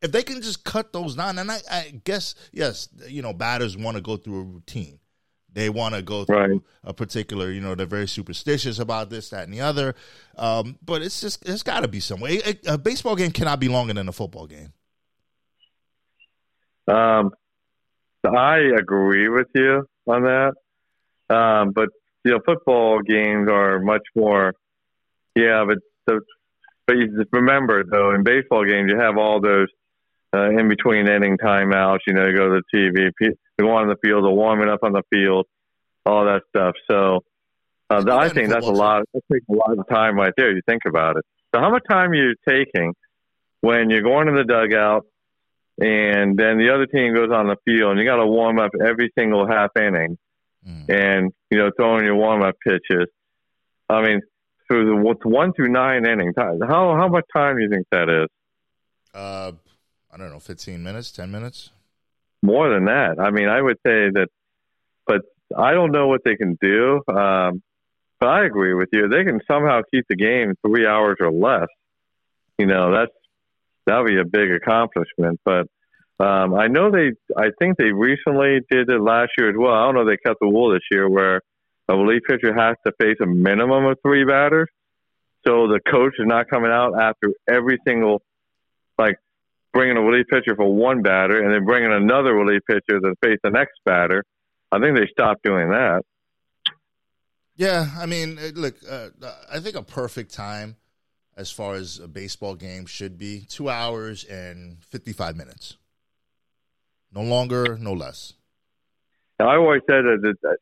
[0.00, 3.76] If they can just cut those down, and I, I guess, yes, you know, batters
[3.76, 4.98] want to go through a routine.
[5.52, 6.60] They want to go through right.
[6.82, 9.94] a particular, you know, they're very superstitious about this, that, and the other.
[10.38, 12.40] Um, but it's just, it's got to be some way.
[12.44, 14.72] A, a baseball game cannot be longer than a football game.
[16.88, 17.30] Um,
[18.24, 20.54] I agree with you on that.
[21.34, 21.88] Um, but
[22.24, 24.54] you know, football games are much more.
[25.34, 26.20] Yeah, but the,
[26.86, 29.68] but you just remember though, in baseball games, you have all those
[30.34, 32.00] uh, in between inning timeouts.
[32.06, 34.80] You know, you go to the TV, you go on the field, they're warming up
[34.82, 35.46] on the field,
[36.06, 36.74] all that stuff.
[36.90, 37.20] So
[37.90, 39.04] uh, I think that's a lot.
[39.12, 40.52] That takes a lot of time right there.
[40.52, 41.24] You think about it.
[41.54, 42.94] So how much time are you taking
[43.60, 45.06] when you're going to the dugout?
[45.78, 48.72] And then the other team goes on the field, and you got to warm up
[48.84, 50.18] every single half inning,
[50.66, 50.88] mm.
[50.88, 53.08] and you know throwing your warm up pitches.
[53.88, 54.20] I mean,
[54.68, 58.28] through the one through nine innings, how how much time do you think that is?
[59.14, 59.52] Uh,
[60.12, 61.70] I don't know, fifteen minutes, ten minutes.
[62.42, 63.20] More than that.
[63.20, 64.28] I mean, I would say that,
[65.06, 65.22] but
[65.56, 67.00] I don't know what they can do.
[67.08, 67.62] Um,
[68.18, 69.08] but I agree with you.
[69.08, 71.66] They can somehow keep the game three hours or less.
[72.56, 73.12] You know, that's
[73.86, 75.40] that would be a big accomplishment.
[75.44, 75.66] But
[76.20, 79.72] um, I know they, I think they recently did it last year as well.
[79.72, 81.40] I don't know if they cut the rule this year where
[81.88, 84.68] a relief pitcher has to face a minimum of three batters.
[85.46, 88.22] So the coach is not coming out after every single,
[88.96, 89.16] like
[89.72, 93.38] bringing a relief pitcher for one batter and then bringing another relief pitcher to face
[93.42, 94.22] the next batter.
[94.70, 96.02] I think they stopped doing that.
[97.56, 99.08] Yeah, I mean, look, uh,
[99.52, 100.76] I think a perfect time
[101.36, 105.76] as far as a baseball game should be two hours and 55 minutes.
[107.12, 108.34] No longer, no less.
[109.38, 110.56] I always said that, that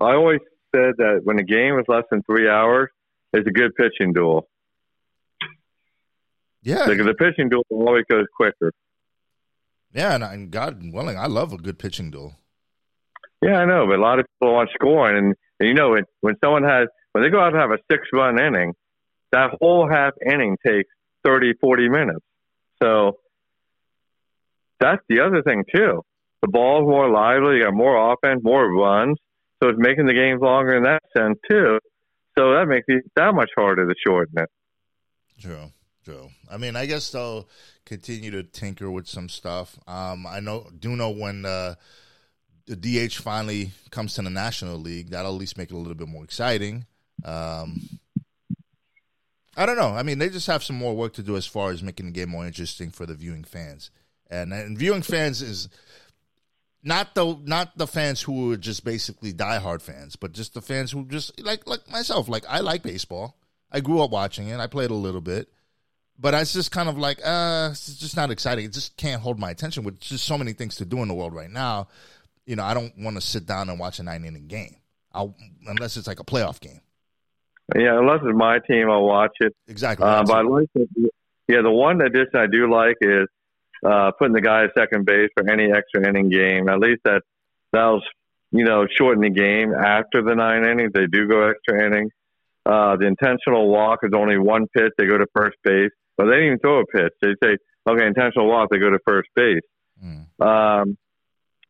[0.00, 0.40] I always
[0.74, 2.90] said that when a game is less than three hours,
[3.32, 4.48] it's a good pitching duel.
[6.62, 8.72] Yeah, because the pitching duel always goes quicker.
[9.94, 12.34] Yeah, and, and God willing, I love a good pitching duel.
[13.40, 16.04] Yeah, I know, but a lot of people want scoring, and, and you know, when,
[16.20, 18.74] when someone has when they go out and have a six run inning,
[19.32, 20.88] that whole half inning takes
[21.24, 22.24] 30, 40 minutes.
[22.82, 23.18] So
[24.78, 26.02] that's the other thing too.
[26.42, 29.18] The ball's more lively, you got more offense, more runs.
[29.62, 31.78] So it's making the games longer in that sense too.
[32.38, 34.50] So that makes it that much harder to shorten it.
[35.40, 35.72] True,
[36.04, 36.28] true.
[36.50, 37.48] I mean, I guess they'll
[37.86, 39.78] continue to tinker with some stuff.
[39.88, 41.76] Um, I know, do know when uh,
[42.66, 45.94] the DH finally comes to the National League, that'll at least make it a little
[45.94, 46.84] bit more exciting.
[47.24, 47.80] Um,
[49.56, 49.94] I don't know.
[49.94, 52.12] I mean, they just have some more work to do as far as making the
[52.12, 53.90] game more interesting for the viewing fans.
[54.28, 55.68] And, and viewing fans is
[56.82, 60.92] not the not the fans who are just basically diehard fans, but just the fans
[60.92, 62.28] who just like like myself.
[62.28, 63.38] Like I like baseball.
[63.72, 64.60] I grew up watching it.
[64.60, 65.48] I played a little bit.
[66.18, 68.64] but it's just kind of like, uh, it's just not exciting.
[68.64, 71.14] It just can't hold my attention with just so many things to do in the
[71.14, 71.88] world right now.
[72.46, 74.76] You know, I don't want to sit down and watch a nine inning game,
[75.12, 75.34] I'll,
[75.66, 76.80] unless it's like a playoff game.
[77.74, 79.54] Yeah, unless it's my team, I'll watch it.
[79.66, 80.06] Exactly.
[80.06, 80.88] Uh, but I like it.
[81.48, 83.26] Yeah, the one addition I do like is
[83.84, 86.68] uh, putting the guy at second base for any extra inning game.
[86.68, 87.22] At least that
[87.72, 88.02] that'll
[88.52, 90.92] you know shorten the game after the nine innings.
[90.94, 92.12] They do go extra innings.
[92.64, 94.92] Uh, the intentional walk is only one pitch.
[94.98, 97.12] They go to first base, but they didn't even throw a pitch.
[97.22, 97.56] They say,
[97.88, 98.70] okay, intentional walk.
[98.70, 99.62] They go to first base.
[100.04, 100.26] Mm.
[100.40, 100.98] Um,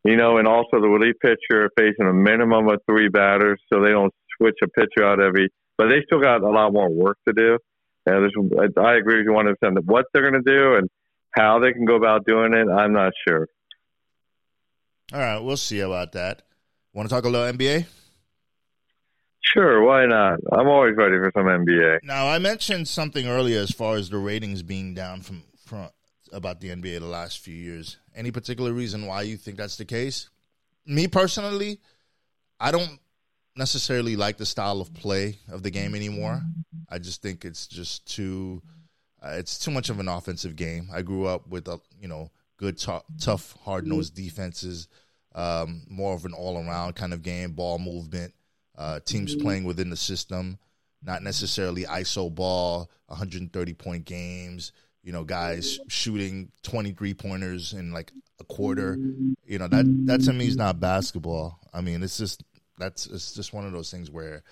[0.04, 3.90] you know, and also the relief pitcher facing a minimum of three batters, so they
[3.90, 5.50] don't switch a pitcher out every.
[5.78, 7.58] But they still got a lot more work to do.
[8.06, 9.84] And I I agree with you 100 percent.
[9.84, 10.88] What they're going to do and
[11.32, 13.48] how they can go about doing it, I'm not sure.
[15.12, 16.42] All right, we'll see about that.
[16.92, 17.86] Want to talk a little NBA?
[19.54, 20.40] Sure, why not?
[20.52, 21.98] I'm always ready for some NBA.
[22.02, 25.88] Now, I mentioned something earlier as far as the ratings being down from, from
[26.32, 27.98] about the NBA the last few years.
[28.14, 30.30] Any particular reason why you think that's the case?
[30.84, 31.78] Me personally,
[32.58, 32.98] I don't
[33.56, 36.42] necessarily like the style of play of the game anymore.
[36.88, 38.62] I just think it's just too
[39.22, 40.88] uh, it's too much of an offensive game.
[40.92, 44.88] I grew up with a you know good, t- tough, hard nosed defenses,
[45.34, 48.34] um, more of an all around kind of game, ball movement,
[48.76, 50.58] uh, teams playing within the system,
[51.02, 54.72] not necessarily ISO ball, 130 point games.
[55.02, 58.98] You know, guys shooting 23 pointers in like a quarter.
[59.44, 61.60] You know that that to me is not basketball.
[61.72, 62.42] I mean, it's just
[62.78, 64.42] that's it's just one of those things where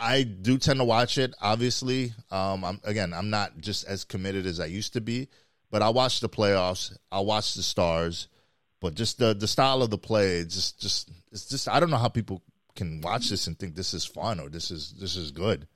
[0.00, 1.34] I do tend to watch it.
[1.40, 5.28] Obviously, um, I'm again, I'm not just as committed as I used to be,
[5.70, 6.96] but I watch the playoffs.
[7.10, 8.28] I watch the stars,
[8.80, 11.90] but just the the style of the play, it's just just it's just I don't
[11.90, 12.42] know how people
[12.74, 15.66] can watch this and think this is fun or this is this is good.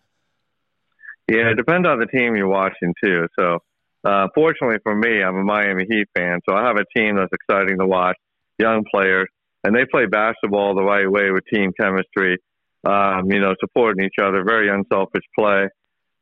[1.29, 3.27] Yeah, it depends on the team you're watching too.
[3.39, 3.59] So,
[4.05, 7.33] uh, fortunately for me, I'm a Miami Heat fan, so I have a team that's
[7.33, 8.17] exciting to watch,
[8.59, 9.29] young players,
[9.67, 12.39] and they play basketball the right way with team chemistry.
[12.87, 15.67] Um, you know, supporting each other, very unselfish play.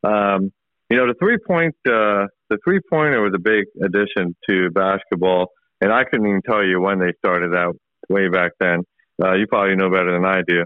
[0.03, 0.51] Um,
[0.89, 5.49] you know, the three point, uh, the three pointer was a big addition to basketball,
[5.79, 7.75] and I couldn't even tell you when they started out
[8.09, 8.81] way back then.
[9.23, 10.65] Uh, you probably know better than I do.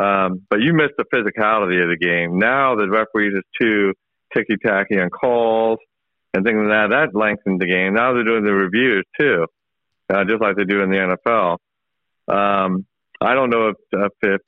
[0.00, 2.38] Um, but you missed the physicality of the game.
[2.38, 3.92] Now the referees are too
[4.36, 5.78] ticky tacky on calls
[6.32, 6.88] and things like that.
[6.90, 7.94] That lengthens the game.
[7.94, 9.46] Now they're doing the reviews too,
[10.12, 11.58] uh, just like they do in the NFL.
[12.28, 12.86] Um,
[13.20, 14.40] I don't know if, if, if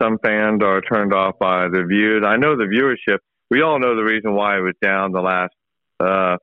[0.00, 2.24] some fans are turned off by the views.
[2.26, 3.18] I know the viewership.
[3.50, 5.54] We all know the reason why it was down the last
[6.00, 6.36] uh,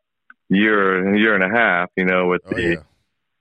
[0.49, 1.89] year, year and a half.
[1.97, 2.75] You know, with Oh the yeah,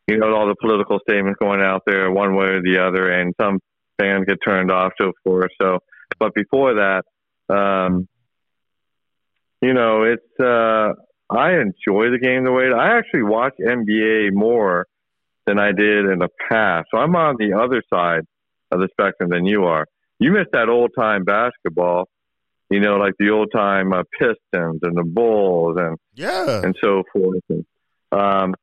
[0.09, 3.35] you know all the political statements going out there one way or the other, and
[3.40, 3.61] some
[3.98, 5.50] fans get turned off, so forth.
[5.61, 5.78] So,
[6.18, 7.05] but before that,
[7.55, 8.09] um,
[9.61, 10.92] you know, it's uh,
[11.31, 14.87] I enjoy the game the way I actually watch NBA more
[15.46, 16.88] than I did in the past.
[16.90, 18.24] So I'm on the other side
[18.70, 19.87] of the spectrum than you are.
[20.18, 22.09] You miss that old time basketball,
[22.70, 26.62] you know, like the old time uh, Pistons and the Bulls and yeah.
[26.62, 27.42] and so forth.
[27.48, 27.64] And,
[28.12, 28.55] um,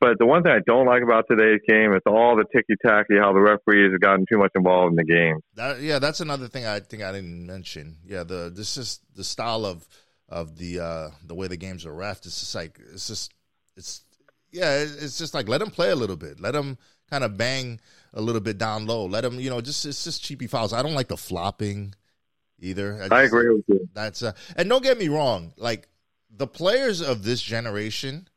[0.00, 3.16] but the one thing I don't like about today's game is all the ticky tacky,
[3.18, 5.40] how the referees have gotten too much involved in the game.
[5.54, 7.96] That, yeah, that's another thing I think I didn't mention.
[8.04, 9.86] Yeah, the this is the style of
[10.28, 12.26] of the uh the way the games are refed.
[12.26, 13.32] It's just like it's just
[13.76, 14.03] it's
[14.54, 16.38] yeah, it's just like let them play a little bit.
[16.38, 16.78] Let them
[17.10, 17.80] kind of bang
[18.12, 19.04] a little bit down low.
[19.06, 20.72] Let them, you know, just it's just cheapy fouls.
[20.72, 21.94] I don't like the flopping
[22.60, 23.02] either.
[23.02, 23.88] I just- agree with you.
[23.92, 25.88] That's uh, and don't get me wrong, like
[26.30, 28.28] the players of this generation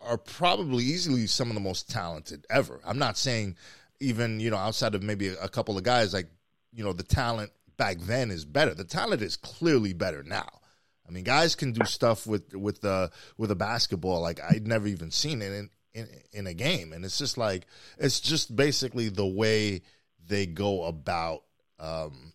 [0.00, 2.78] are probably easily some of the most talented ever.
[2.84, 3.56] I'm not saying
[4.00, 6.28] even you know outside of maybe a couple of guys like
[6.74, 8.74] you know the talent back then is better.
[8.74, 10.60] The talent is clearly better now.
[11.06, 14.86] I mean, guys can do stuff with with the with a basketball like I'd never
[14.86, 17.66] even seen it in, in in a game, and it's just like
[17.98, 19.82] it's just basically the way
[20.26, 21.42] they go about
[21.78, 22.32] um,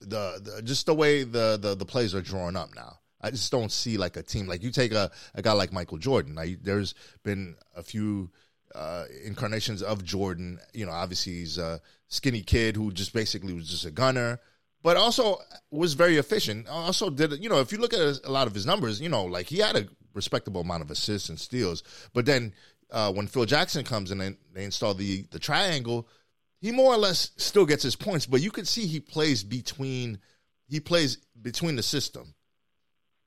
[0.00, 2.98] the, the just the way the, the the plays are drawn up now.
[3.20, 5.98] I just don't see like a team like you take a, a guy like Michael
[5.98, 6.34] Jordan.
[6.34, 8.30] Like, there's been a few
[8.74, 10.58] uh, incarnations of Jordan.
[10.72, 14.40] You know, obviously he's a skinny kid who just basically was just a gunner,
[14.82, 15.38] but also
[15.70, 16.68] was very efficient.
[16.68, 19.24] Also did you know if you look at a lot of his numbers, you know,
[19.24, 21.82] like he had a respectable amount of assists and steals.
[22.12, 22.52] But then
[22.90, 26.08] uh, when Phil Jackson comes and they install the the triangle,
[26.60, 30.18] he more or less still gets his points, but you can see he plays between
[30.68, 32.34] he plays between the system.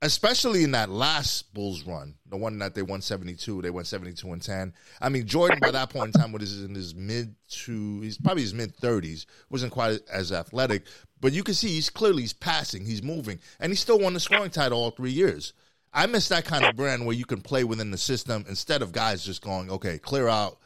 [0.02, 4.30] Especially in that last Bulls run, the one that they won 72, they went 72
[4.30, 4.74] and 10.
[5.00, 8.42] I mean, Jordan by that point in time was in his mid to he's probably
[8.42, 10.82] his mid 30s, wasn't quite as athletic,
[11.20, 14.20] but you can see he's clearly he's passing, he's moving, and he still won the
[14.20, 15.54] scoring title all 3 years.
[15.94, 18.92] I miss that kind of brand where you can play within the system instead of
[18.92, 20.58] guys just going, okay, clear out.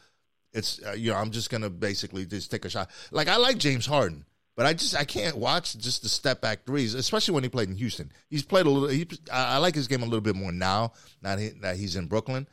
[0.53, 2.89] It's uh, you know, I'm just gonna basically just take a shot.
[3.11, 4.25] Like I like James Harden,
[4.59, 7.69] but I just I can't watch just the step back threes, especially when he played
[7.69, 8.11] in Houston.
[8.29, 8.89] He's played a little.
[8.89, 10.91] He, I, I like his game a little bit more now
[11.21, 12.45] that he, that he's in Brooklyn.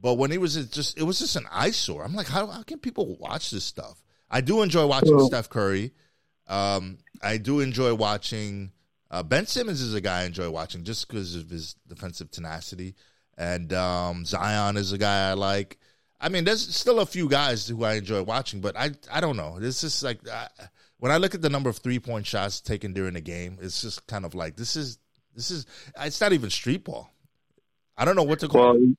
[0.00, 2.04] But when he was just, it was just an eyesore.
[2.04, 4.00] I'm like, how, how can people watch this stuff?
[4.30, 5.90] I do enjoy watching well, Steph Curry.
[6.46, 8.70] Um, I do enjoy watching
[9.10, 12.94] uh, Ben Simmons is a guy I enjoy watching just because of his defensive tenacity,
[13.36, 15.78] and um, Zion is a guy I like.
[16.20, 19.36] I mean, there's still a few guys who I enjoy watching, but I I don't
[19.36, 19.58] know.
[19.58, 20.46] This is like I,
[21.00, 23.80] when I look at the number of three point shots taken during the game, it's
[23.80, 24.98] just kind of like this is
[25.34, 25.66] this is
[25.98, 27.10] it's not even street ball.
[27.96, 28.74] I don't know what to call.
[28.74, 28.94] Well,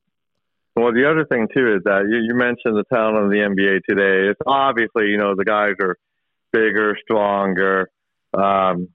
[0.75, 3.81] well, the other thing too is that you, you mentioned the talent of the NBA
[3.87, 4.29] today.
[4.29, 5.97] It's obviously you know the guys are
[6.51, 7.89] bigger, stronger,
[8.33, 8.89] um,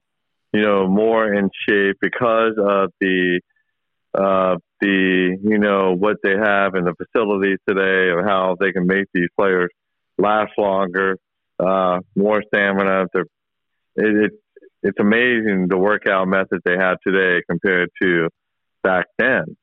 [0.53, 3.39] you know, more in shape because of the
[4.13, 8.85] uh, the you know what they have in the facilities today, or how they can
[8.85, 9.69] make these players
[10.17, 11.17] last longer,
[11.59, 13.07] uh, more stamina.
[13.13, 13.25] They're,
[13.95, 14.31] it, it,
[14.83, 18.29] it's amazing the workout methods they have today compared to
[18.83, 19.57] back then.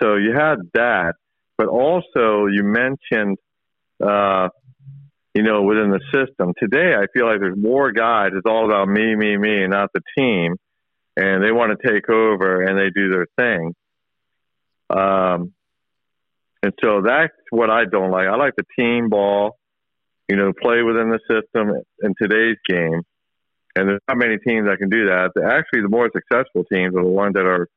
[0.00, 1.14] So you had that,
[1.58, 3.38] but also you mentioned,
[4.02, 4.48] uh,
[5.34, 8.30] you know, within the system today, I feel like there's more guys.
[8.34, 10.56] It's all about me, me, me, not the team,
[11.16, 13.74] and they want to take over and they do their thing.
[14.90, 15.52] Um,
[16.62, 18.28] and so that's what I don't like.
[18.28, 19.56] I like the team ball,
[20.28, 23.02] you know, play within the system in today's game.
[23.74, 25.30] And there's not many teams that can do that.
[25.44, 27.68] Actually, the more successful teams are the ones that are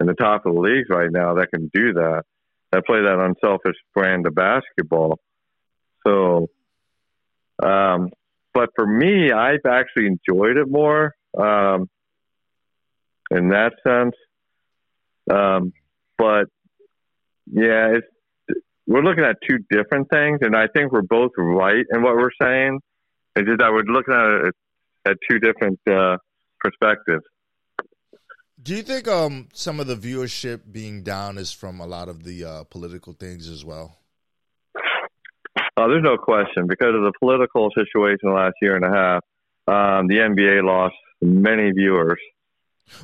[0.00, 2.22] in the top of the leagues right now that can do that,
[2.72, 5.18] that play that unselfish brand of basketball.
[6.06, 6.48] So,
[7.62, 8.10] um,
[8.54, 11.88] but for me, I've actually enjoyed it more um,
[13.30, 14.14] in that sense.
[15.30, 15.72] Um,
[16.16, 16.46] but
[17.52, 18.06] yeah, it's
[18.90, 22.32] we're looking at two different things, and I think we're both right in what we're
[22.42, 22.80] saying.
[23.36, 24.54] It's just that we're looking at it
[25.06, 26.16] at two different uh,
[26.58, 27.22] perspectives.
[28.60, 32.24] Do you think um, some of the viewership being down is from a lot of
[32.24, 33.96] the uh, political things as well?
[34.76, 39.22] Uh, there's no question because of the political situation the last year and a half.
[39.68, 42.18] Um, the NBA lost many viewers.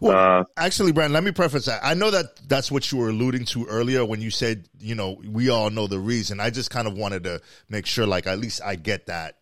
[0.01, 1.81] Well, uh, actually, Brandon, let me preface that.
[1.83, 5.21] I know that that's what you were alluding to earlier when you said, you know,
[5.25, 6.41] we all know the reason.
[6.41, 9.37] I just kind of wanted to make sure, like, at least I get that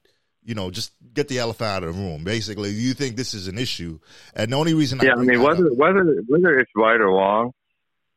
[0.44, 2.22] you know, just get the elephant out of the room.
[2.22, 3.98] Basically, you think this is an issue,
[4.35, 7.09] and the only reason, yeah, I, I mean, whether up, whether whether it's right or
[7.09, 7.52] wrong,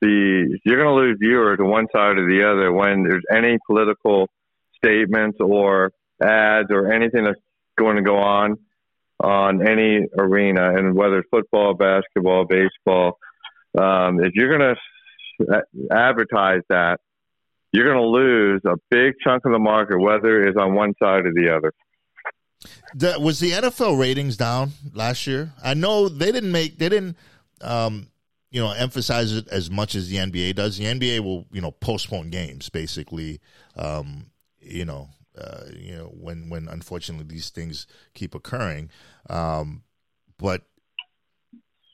[0.01, 3.57] the you're going to lose viewers to one side or the other when there's any
[3.65, 4.27] political
[4.75, 7.39] statements or ads or anything that's
[7.77, 8.57] going to go on
[9.19, 13.17] on any arena, and whether it's football, basketball, baseball.
[13.77, 14.75] Um, if you're going
[15.39, 16.99] to advertise that,
[17.71, 21.25] you're going to lose a big chunk of the market, whether it's on one side
[21.25, 21.73] or the other.
[22.95, 25.53] The, was the NFL ratings down last year?
[25.63, 27.17] I know they didn't make they didn't
[27.61, 28.07] um,
[28.49, 30.77] you know emphasize it as much as the NBA does.
[30.77, 33.39] The NBA will you know postpone games basically.
[33.75, 34.27] Um,
[34.59, 38.89] you know, uh, you know when when unfortunately these things keep occurring.
[39.29, 39.83] Um,
[40.37, 40.63] but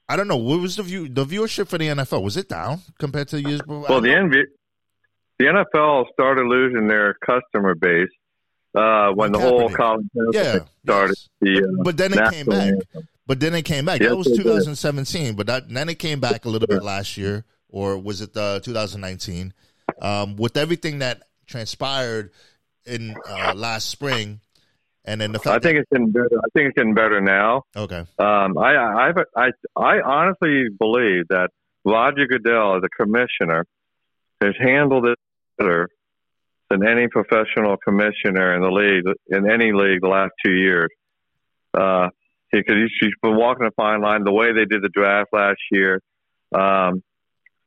[0.09, 2.81] I don't know what was the view the viewership for the NFL was it down
[2.99, 3.85] compared to years before?
[3.89, 4.43] Well, the NBA,
[5.39, 8.09] the NFL started losing their customer base
[8.75, 11.15] uh, when the whole college yeah, started.
[11.15, 11.29] Yes.
[11.41, 12.67] The, uh, but then it came back.
[12.67, 13.07] Anthem.
[13.25, 14.01] But then it came back.
[14.01, 15.35] Yes, that was 2017.
[15.35, 18.59] But that, then it came back a little bit last year, or was it uh,
[18.59, 19.53] 2019?
[20.01, 22.31] Um, with everything that transpired
[22.85, 24.39] in uh, last spring,
[25.05, 26.29] and then the I think it's getting better.
[26.37, 27.63] I think it's getting better now.
[27.75, 28.05] Okay.
[28.19, 31.49] Um, I, I, I, I honestly believe that
[31.85, 33.65] Roger Goodell, as a commissioner,
[34.41, 35.17] has handled it
[35.57, 35.89] better
[36.69, 40.89] than any professional commissioner in the league in any league the last two years.
[41.73, 42.09] Uh,
[42.53, 44.23] because he's been walking a fine line.
[44.23, 45.99] The way they did the draft last year,
[46.53, 47.01] um,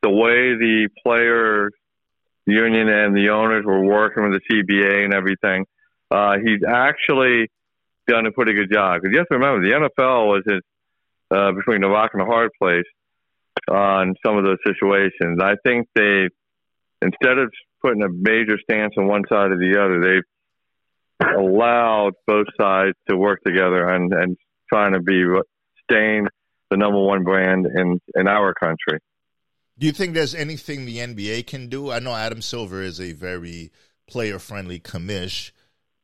[0.03, 1.70] the way the player
[2.47, 5.66] union and the owners were working with the CBA and everything,
[6.11, 7.51] uh, he's actually
[8.07, 9.01] done a pretty good job.
[9.01, 10.61] Because you have to remember, the NFL was his,
[11.30, 12.84] uh, between the rock and the hard place
[13.68, 15.40] on some of those situations.
[15.40, 16.28] I think they,
[17.03, 17.51] instead of
[17.86, 20.01] putting a major stance on one side or the other.
[20.01, 24.36] They've allowed both sides to work together and, and
[24.68, 25.24] trying to be
[25.84, 26.26] staying
[26.70, 28.99] the number one brand in, in our country.
[29.79, 31.91] Do you think there's anything the NBA can do?
[31.91, 33.70] I know Adam Silver is a very
[34.07, 35.53] player friendly commish.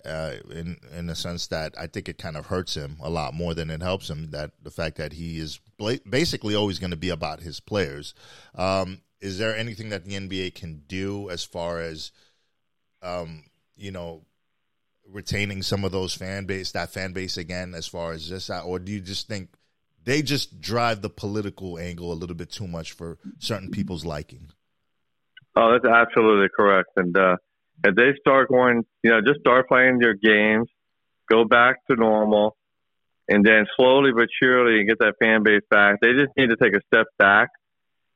[0.04, 3.34] Uh, in in the sense that I think it kind of hurts him a lot
[3.34, 4.32] more than it helps him.
[4.32, 5.60] That the fact that he is
[6.08, 8.12] basically always going to be about his players.
[8.56, 12.10] Um, is there anything that the NBA can do as far as,
[13.02, 13.44] um,
[13.76, 14.24] you know,
[15.08, 18.80] retaining some of those fan base, that fan base again, as far as this, or
[18.80, 19.50] do you just think
[20.04, 24.50] they just drive the political angle a little bit too much for certain people's liking?
[25.54, 26.88] Oh, that's absolutely correct.
[26.96, 27.36] And uh,
[27.84, 30.68] if they start going, you know, just start playing their games,
[31.30, 32.56] go back to normal,
[33.28, 35.96] and then slowly but surely get that fan base back.
[36.00, 37.48] They just need to take a step back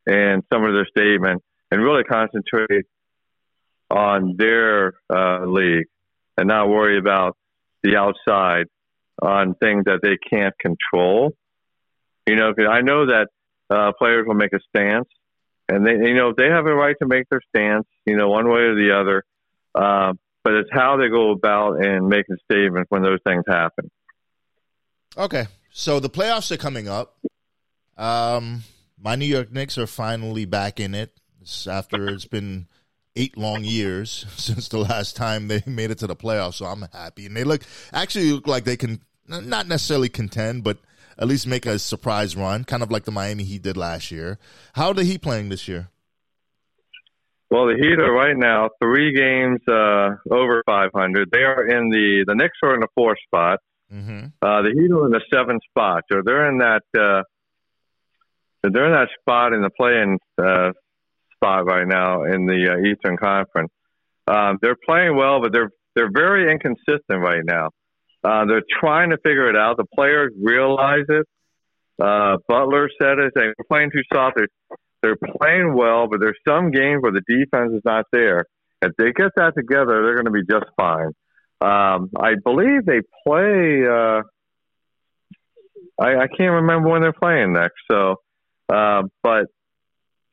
[0.07, 2.87] and some of their statement and really concentrate
[3.91, 5.87] on their uh, league
[6.37, 7.37] and not worry about
[7.83, 8.67] the outside
[9.23, 11.33] on things that they can't control.
[12.27, 13.29] You know, I know that
[13.71, 15.09] uh, players will make a stance,
[15.69, 18.49] and they, you know, they have a right to make their stance, you know, one
[18.49, 19.25] way or the other.
[19.75, 23.91] Uh, but it's how they go about and making statements when those things happen.
[25.17, 27.17] Okay, so the playoffs are coming up.
[27.97, 28.63] Um,
[29.01, 31.17] my New York Knicks are finally back in it
[31.47, 32.67] it's after it's been
[33.15, 36.55] eight long years since the last time they made it to the playoffs.
[36.55, 37.63] So I'm happy, and they look
[37.93, 40.79] actually look like they can not necessarily contend, but
[41.19, 44.39] at least make a surprise run, kind of like the Miami Heat did last year.
[44.75, 45.89] How are the Heat play-in this year?
[47.51, 51.31] Well, the Heat are right now three games uh, over 500.
[51.31, 53.61] They are in the the Knicks are in the fourth spot.
[53.93, 54.27] Mm-hmm.
[54.43, 57.23] Uh, the Heat are in the seventh spot, so they're in that uh,
[58.63, 60.73] they're in that spot in the playing uh,
[61.37, 63.71] spot right now in the uh, Eastern Conference.
[64.27, 67.71] Um, they're playing well, but they're they're very inconsistent right now.
[68.27, 69.77] Uh, they're trying to figure it out.
[69.77, 71.27] The players realize it.
[72.03, 73.33] Uh, Butler said it.
[73.35, 74.37] They're playing too soft.
[74.37, 74.49] They're,
[75.03, 78.45] they're playing well, but there's some games where the defense is not there.
[78.83, 81.13] If they get that together, they're going to be just fine.
[81.61, 83.87] Um, I believe they play.
[83.87, 84.23] Uh,
[85.99, 87.77] I, I can't remember when they're playing next.
[87.91, 88.17] So,
[88.69, 89.47] uh, but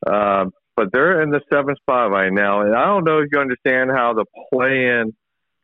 [0.06, 3.38] uh, but they're in the seventh spot right now, and I don't know if you
[3.40, 5.14] understand how the play-in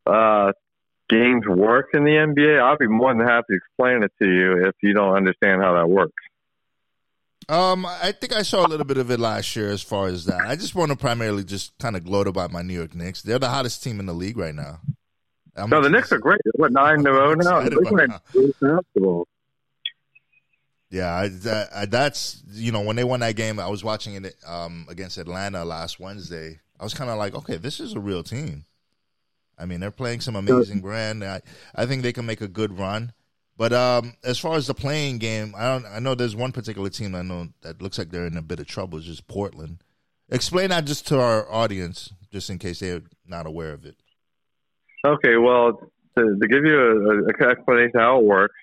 [0.06, 0.52] uh,
[1.10, 2.62] games work in the NBA.
[2.62, 5.74] I'll be more than happy to explain it to you if you don't understand how
[5.74, 6.14] that works.
[7.48, 10.24] Um, I think I saw a little bit of it last year as far as
[10.26, 10.40] that.
[10.46, 13.22] I just want to primarily just kind of gloat about my New York Knicks.
[13.22, 14.78] They're the hottest team in the league right now.
[15.56, 16.40] I'm no, the Knicks are great.
[16.54, 17.60] What nine in a row now?
[18.60, 19.26] basketball.
[20.90, 24.24] Yeah, I, that, I, that's you know when they won that game, I was watching
[24.24, 26.60] it um, against Atlanta last Wednesday.
[26.78, 28.64] I was kind of like, okay, this is a real team.
[29.60, 31.22] I mean, they're playing some amazing brand.
[31.22, 31.42] I,
[31.74, 33.12] I think they can make a good run.
[33.56, 35.84] But um, as far as the play-in game, I don't.
[35.84, 38.58] I know there's one particular team I know that looks like they're in a bit
[38.58, 38.96] of trouble.
[38.96, 39.82] It's just Portland.
[40.30, 43.96] Explain that just to our audience, just in case they're not aware of it.
[45.04, 48.54] Okay, well, to, to give you a, a explanation how it works,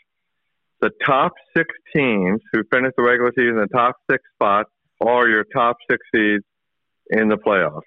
[0.81, 4.69] the top six teams who finish the regular season in the top six spots
[5.01, 6.43] are your top six seeds
[7.11, 7.81] in the playoffs.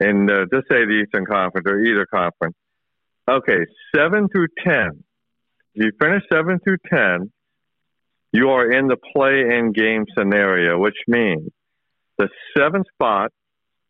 [0.00, 2.56] In uh, just say the Eastern Conference or either conference.
[3.28, 5.02] Okay, seven through ten.
[5.74, 7.32] If you finish seven through ten,
[8.32, 11.48] you are in the play-in game scenario, which means
[12.18, 13.32] the seventh spot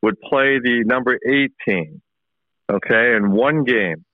[0.02, 2.00] would play the number eight team.
[2.70, 4.04] Okay, in one game.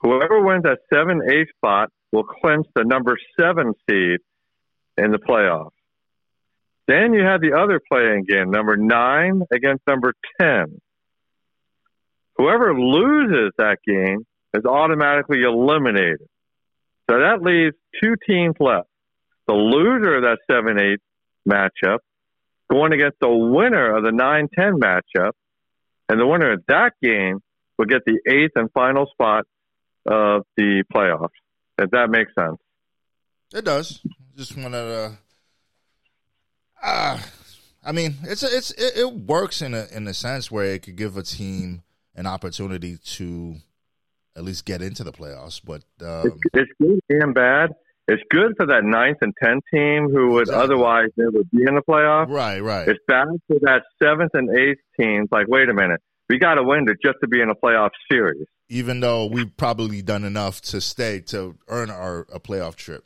[0.00, 4.20] Whoever wins that seven eight spot will clinch the number seven seed
[4.96, 5.70] in the playoffs.
[6.86, 10.80] Then you have the other play-in game, number nine against number 10.
[12.38, 14.24] Whoever loses that game
[14.54, 16.28] is automatically eliminated.
[17.10, 18.88] So that leaves two teams left.
[19.46, 20.98] The loser of that 7 8
[21.48, 21.98] matchup
[22.70, 25.32] going against the winner of the 9 10 matchup.
[26.08, 27.40] And the winner of that game
[27.76, 29.46] will get the eighth and final spot
[30.06, 31.28] of the playoffs.
[31.78, 32.58] If that makes sense.
[33.52, 34.00] It does.
[34.36, 35.18] Just wanted to.
[36.82, 37.18] Uh,
[37.84, 40.96] I mean, it's it's it, it, works in a in a sense where it could
[40.96, 41.82] give a team
[42.18, 43.56] an opportunity to
[44.36, 45.60] at least get into the playoffs.
[45.64, 47.70] But um, it's, it's, good and bad.
[48.06, 50.64] It's good for that ninth and tenth team who would exactly.
[50.64, 52.28] otherwise never be in the playoffs.
[52.28, 52.88] Right, right.
[52.88, 55.28] It's bad for that seventh and eighth teams.
[55.30, 57.90] Like, wait a minute, we got to win to just to be in a playoff
[58.10, 63.04] series even though we've probably done enough to stay to earn our a playoff trip.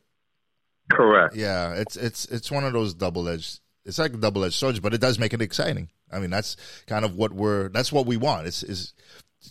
[0.91, 1.35] Correct.
[1.35, 3.61] Yeah, it's it's it's one of those double edged.
[3.85, 5.89] It's like a double edged sword, but it does make it exciting.
[6.11, 6.57] I mean, that's
[6.87, 8.47] kind of what we're that's what we want.
[8.47, 8.95] It's is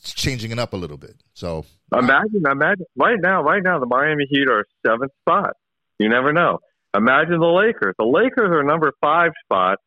[0.04, 1.16] changing it up a little bit.
[1.34, 5.56] So imagine, imagine right now, right now, the Miami Heat are seventh spot.
[6.00, 6.60] You never know.
[6.96, 7.96] Imagine the Lakers.
[7.98, 9.80] The Lakers are number five spot,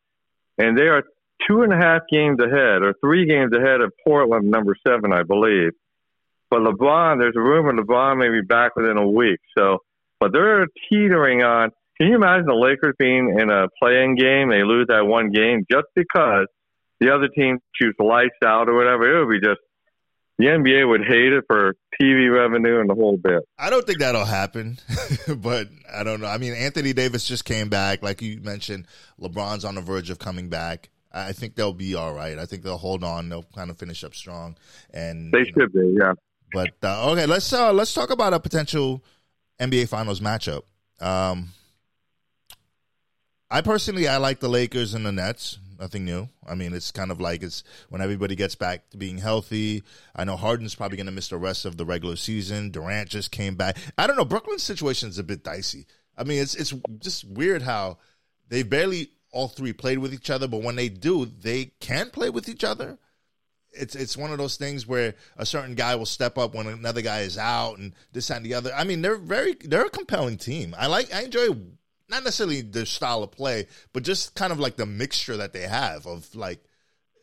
[0.57, 1.03] and they are
[1.47, 5.23] two and a half games ahead, or three games ahead of Portland, number seven, I
[5.23, 5.71] believe.
[6.49, 9.39] But LeBron, there's a rumor LeBron may be back within a week.
[9.57, 9.79] So,
[10.19, 11.71] but they're teetering on.
[11.97, 14.49] Can you imagine the Lakers being in a play-in game?
[14.49, 16.47] They lose that one game just because
[16.99, 19.59] the other team shoots lights out or whatever, it would be just
[20.37, 23.43] the NBA would hate it for TV revenue and the whole bit.
[23.57, 24.77] I don't think that'll happen,
[25.37, 26.27] but I don't know.
[26.27, 28.87] I mean, Anthony Davis just came back, like you mentioned.
[29.19, 30.89] LeBron's on the verge of coming back.
[31.13, 32.37] I think they'll be all right.
[32.37, 33.29] I think they'll hold on.
[33.29, 34.57] They'll kind of finish up strong,
[34.93, 36.11] and they should be, yeah.
[36.51, 39.01] But uh, okay, let's uh, let's talk about a potential
[39.57, 40.63] NBA Finals matchup.
[40.99, 41.51] Um,
[43.55, 45.59] I personally, I like the Lakers and the Nets.
[45.79, 46.27] Nothing new.
[46.45, 49.83] I mean, it's kind of like it's when everybody gets back to being healthy.
[50.13, 52.69] I know Harden's probably going to miss the rest of the regular season.
[52.69, 53.77] Durant just came back.
[53.97, 54.25] I don't know.
[54.25, 55.85] Brooklyn's situation is a bit dicey.
[56.17, 57.99] I mean, it's it's just weird how
[58.49, 62.29] they barely all three played with each other, but when they do, they can play
[62.29, 62.97] with each other.
[63.71, 67.01] It's it's one of those things where a certain guy will step up when another
[67.01, 68.73] guy is out, and this and the other.
[68.75, 70.75] I mean, they're very they're a compelling team.
[70.77, 71.55] I like I enjoy
[72.09, 75.63] not necessarily their style of play, but just kind of like the mixture that they
[75.63, 76.63] have of like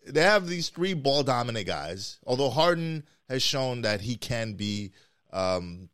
[0.07, 2.18] they have these three ball dominant guys.
[2.26, 4.93] Although Harden has shown that he can be
[5.33, 5.89] um,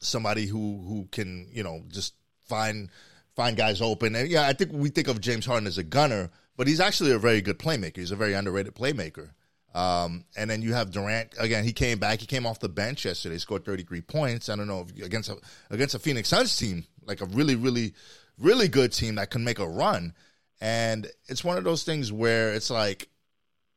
[0.00, 2.14] somebody who who can you know just
[2.46, 2.90] find
[3.34, 4.14] find guys open.
[4.14, 7.12] And yeah, I think we think of James Harden as a gunner, but he's actually
[7.12, 7.96] a very good playmaker.
[7.96, 9.30] He's a very underrated playmaker.
[9.72, 11.62] Um, and then you have Durant again.
[11.64, 12.20] He came back.
[12.20, 13.38] He came off the bench yesterday.
[13.38, 14.48] Scored 33 points.
[14.48, 15.36] I don't know against a
[15.70, 17.94] against a Phoenix Suns team, like a really, really,
[18.38, 20.14] really good team that can make a run.
[20.60, 23.08] And it's one of those things where it's like,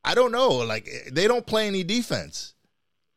[0.04, 2.54] I don't know, like they don't play any defense.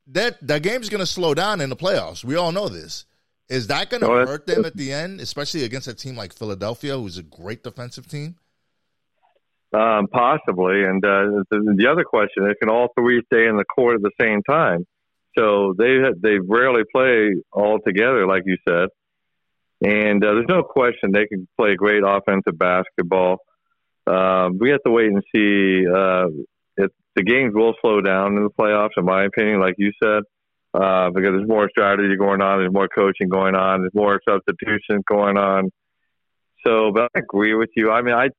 [0.08, 2.24] That that game's going to slow down in the playoffs.
[2.24, 3.06] We all know this.
[3.50, 6.34] Is that going to no, hurt them at the end, especially against a team like
[6.34, 8.36] Philadelphia, who's a great defensive team?
[9.74, 10.84] Um, possibly.
[10.84, 14.02] And uh, the, the, other question is, can all three stay in the court at
[14.02, 14.86] the same time?
[15.38, 18.90] So they they rarely play all together, like you said.
[19.84, 23.38] And uh, there's no question they can play great offensive basketball.
[24.08, 26.28] Um, we have to wait and see uh,
[26.78, 30.24] if the games will slow down in the playoffs, in my opinion, like you said,
[30.74, 35.04] uh, because there's more strategy going on, there's more coaching going on, there's more substitutions
[35.08, 35.70] going on.
[36.66, 37.92] So, but I agree with you.
[37.92, 38.30] I mean, I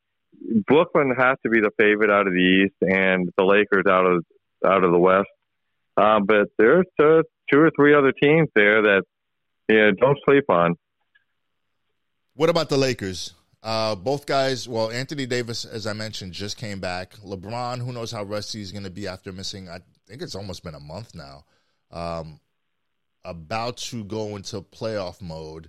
[0.67, 4.25] Brooklyn has to be the favorite out of the East, and the Lakers out of
[4.65, 5.29] out of the West.
[5.97, 9.03] Um, but there's uh, two or three other teams there that
[9.69, 10.77] you know, don't sleep on.
[12.39, 13.35] What about the Lakers?
[13.65, 17.15] Uh, both guys, well, Anthony Davis, as I mentioned, just came back.
[17.17, 20.63] LeBron, who knows how rusty he's going to be after missing, I think it's almost
[20.63, 21.47] been a month now.
[21.91, 22.39] Um,
[23.25, 25.69] about to go into playoff mode.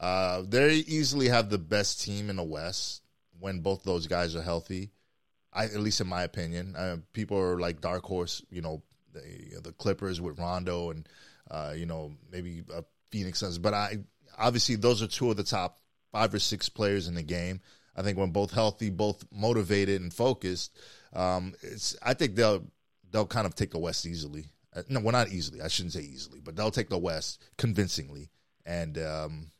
[0.00, 3.00] Uh, they easily have the best team in the West
[3.38, 4.90] when both those guys are healthy.
[5.52, 8.42] I, at least in my opinion, uh, people are like dark horse.
[8.50, 11.08] You know, the, the Clippers with Rondo and
[11.48, 12.64] uh, you know maybe
[13.12, 13.98] Phoenix Suns, but I
[14.36, 15.78] obviously those are two of the top
[16.12, 17.60] five or six players in the game.
[17.96, 20.78] I think when both healthy, both motivated and focused,
[21.12, 22.64] um, it's I think they'll
[23.10, 24.46] they'll kind of take the West easily.
[24.74, 25.60] Uh, no, well, not easily.
[25.62, 28.30] I shouldn't say easily, but they'll take the West convincingly.
[28.64, 29.50] And um,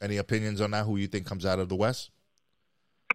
[0.00, 0.86] any opinions on that?
[0.86, 2.10] Who you think comes out of the West?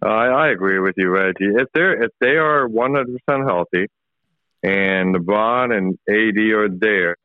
[0.02, 1.36] I, I agree with you, Reggie.
[1.40, 3.88] If they're if they are one hundred percent healthy,
[4.62, 7.16] and LeBron and AD are there,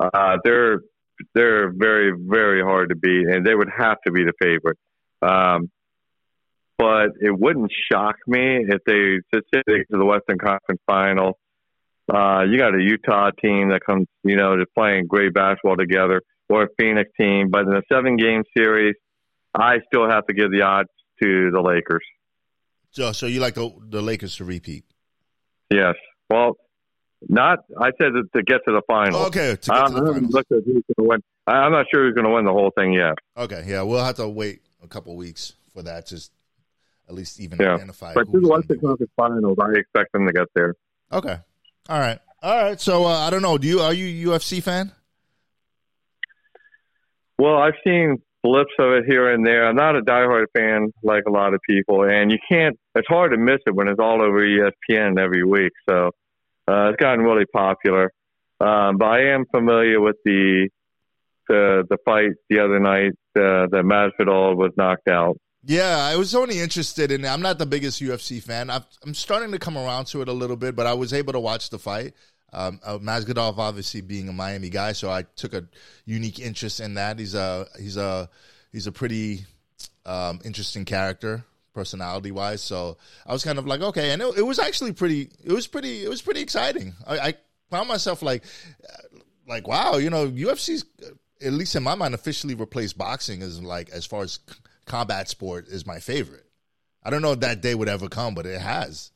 [0.00, 0.80] uh, they're
[1.34, 4.78] they're very very hard to beat, and they would have to be the favorite.
[5.22, 5.70] Um,
[6.78, 11.38] but it wouldn't shock me if they just to the Western Conference Final.
[12.12, 16.22] Uh, you got a Utah team that comes, you know, just playing great basketball together,
[16.48, 17.50] or a Phoenix team.
[17.50, 18.94] But in a seven-game series,
[19.54, 20.88] I still have to give the odds
[21.22, 22.04] to the Lakers.
[22.92, 24.84] So, so you like the, the Lakers to repeat?
[25.70, 25.96] Yes.
[26.30, 26.56] Well,
[27.28, 27.58] not.
[27.78, 29.26] I said to get to the final.
[29.26, 29.56] okay.
[29.56, 30.46] To I'm, I'm not
[31.92, 33.14] sure who's going to win the whole thing yet.
[33.36, 33.64] Okay.
[33.66, 36.16] Yeah, we'll have to wait a couple weeks for that to
[37.08, 37.74] at least even yeah.
[37.74, 38.14] identify.
[38.14, 40.74] But to the Western Conference Finals, I expect them to get there.
[41.12, 41.38] Okay.
[41.88, 42.18] All right.
[42.42, 42.80] All right.
[42.80, 43.58] So uh, I don't know.
[43.58, 44.92] Do you are you UFC fan?
[47.38, 49.66] Well, I've seen blips of it here and there.
[49.66, 52.78] I'm not a diehard fan like a lot of people, and you can't.
[52.94, 55.72] It's hard to miss it when it's all over ESPN every week.
[55.88, 56.10] So
[56.68, 58.12] uh, it's gotten really popular.
[58.60, 60.68] Um, but I am familiar with the
[61.48, 65.38] the the fight the other night uh, that Masvidal was knocked out.
[65.64, 67.24] Yeah, I was only interested in.
[67.24, 68.70] I'm not the biggest UFC fan.
[68.70, 71.32] i am starting to come around to it a little bit, but I was able
[71.32, 72.14] to watch the fight.
[72.52, 75.64] Um, uh, Masvidal, obviously being a Miami guy, so I took a
[76.06, 77.18] unique interest in that.
[77.18, 78.30] He's a he's a
[78.72, 79.44] he's a pretty
[80.06, 82.62] um, interesting character, personality wise.
[82.62, 85.28] So I was kind of like, okay, and it, it was actually pretty.
[85.44, 86.04] It was pretty.
[86.04, 86.94] It was pretty exciting.
[87.06, 87.34] I, I
[87.68, 88.44] found myself like,
[89.46, 90.86] like wow, you know, UFC's
[91.42, 94.38] at least in my mind, officially replaced boxing as like as far as
[94.86, 96.46] combat sport is my favorite.
[97.02, 99.12] I don't know if that day would ever come, but it has.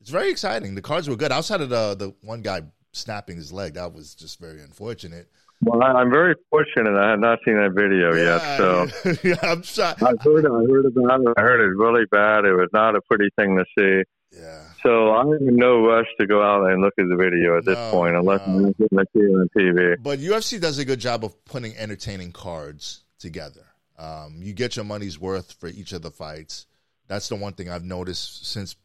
[0.00, 0.74] it's very exciting.
[0.74, 1.32] The cards were good.
[1.32, 5.28] Outside of the the one guy snapping his leg, that was just very unfortunate.
[5.60, 6.94] Well, I'm very fortunate.
[6.98, 8.86] I have not seen that video yet, so
[9.28, 9.94] yeah, I'm sorry.
[10.02, 10.44] I heard.
[10.46, 11.34] I heard about it.
[11.36, 12.44] I heard it really bad.
[12.44, 14.38] It was not a pretty thing to see.
[14.38, 17.64] Yeah, So I'm in no rush to go out and look at the video at
[17.64, 18.66] this point, unless no.
[18.66, 19.96] To see it on TV.
[20.02, 23.64] but UFC does a good job of putting entertaining cards together.
[23.98, 26.66] Um, you get your money's worth for each of the fights.
[27.06, 28.76] That's the one thing I've noticed since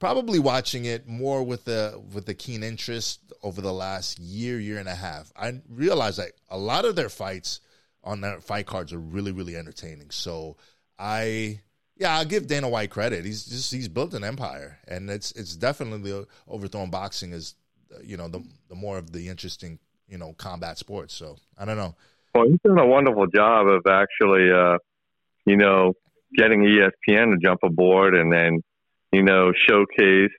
[0.00, 4.78] probably watching it more with the with the keen interest over the last year, year
[4.78, 5.32] and a half.
[5.36, 7.60] I realized that a lot of their fights
[8.02, 10.10] on their fight cards are really, really entertaining.
[10.10, 10.56] So
[10.98, 11.60] I
[12.00, 13.24] yeah, I'll give Dana White credit.
[13.26, 17.54] He's just he's built an empire, and it's it's definitely overthrown boxing is
[18.02, 19.78] you know the the more of the interesting
[20.08, 21.14] you know combat sports.
[21.14, 21.94] So I don't know.
[22.34, 24.78] Well, he's done a wonderful job of actually, uh,
[25.44, 25.94] you know,
[26.34, 28.62] getting ESPN to jump aboard and then,
[29.12, 30.30] you know, showcase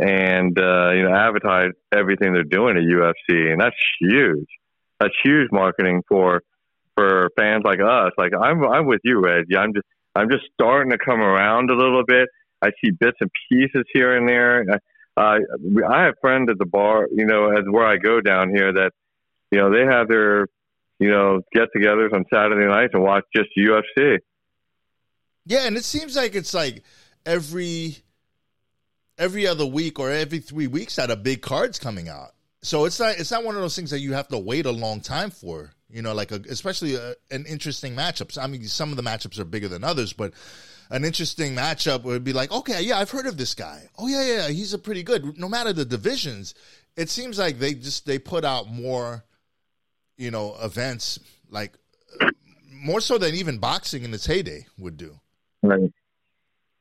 [0.00, 4.46] and uh, you know advertise everything they're doing at UFC, and that's huge.
[5.00, 6.42] That's huge marketing for
[6.96, 8.12] for fans like us.
[8.18, 9.56] Like I'm, I'm with you, Reggie.
[9.56, 12.28] I'm just, I'm just starting to come around a little bit.
[12.60, 14.64] I see bits and pieces here and there.
[15.16, 15.38] Uh,
[15.88, 18.92] I have friends at the bar, you know, as where I go down here that,
[19.50, 20.46] you know, they have their
[21.02, 24.18] you know, get-togethers on Saturday nights and watch just UFC.
[25.44, 26.84] Yeah, and it seems like it's like
[27.26, 27.96] every
[29.18, 32.34] every other week or every three weeks that a big card's coming out.
[32.62, 34.70] So it's not it's not one of those things that you have to wait a
[34.70, 35.72] long time for.
[35.90, 38.42] You know, like a, especially a, an interesting matchup.
[38.42, 40.32] I mean, some of the matchups are bigger than others, but
[40.90, 43.88] an interesting matchup would be like, okay, yeah, I've heard of this guy.
[43.98, 45.38] Oh yeah, yeah, he's a pretty good.
[45.38, 46.54] No matter the divisions,
[46.96, 49.24] it seems like they just they put out more,
[50.16, 51.18] you know, events
[51.50, 51.76] like
[52.70, 55.20] more so than even boxing in its heyday would do
[55.62, 55.92] Right.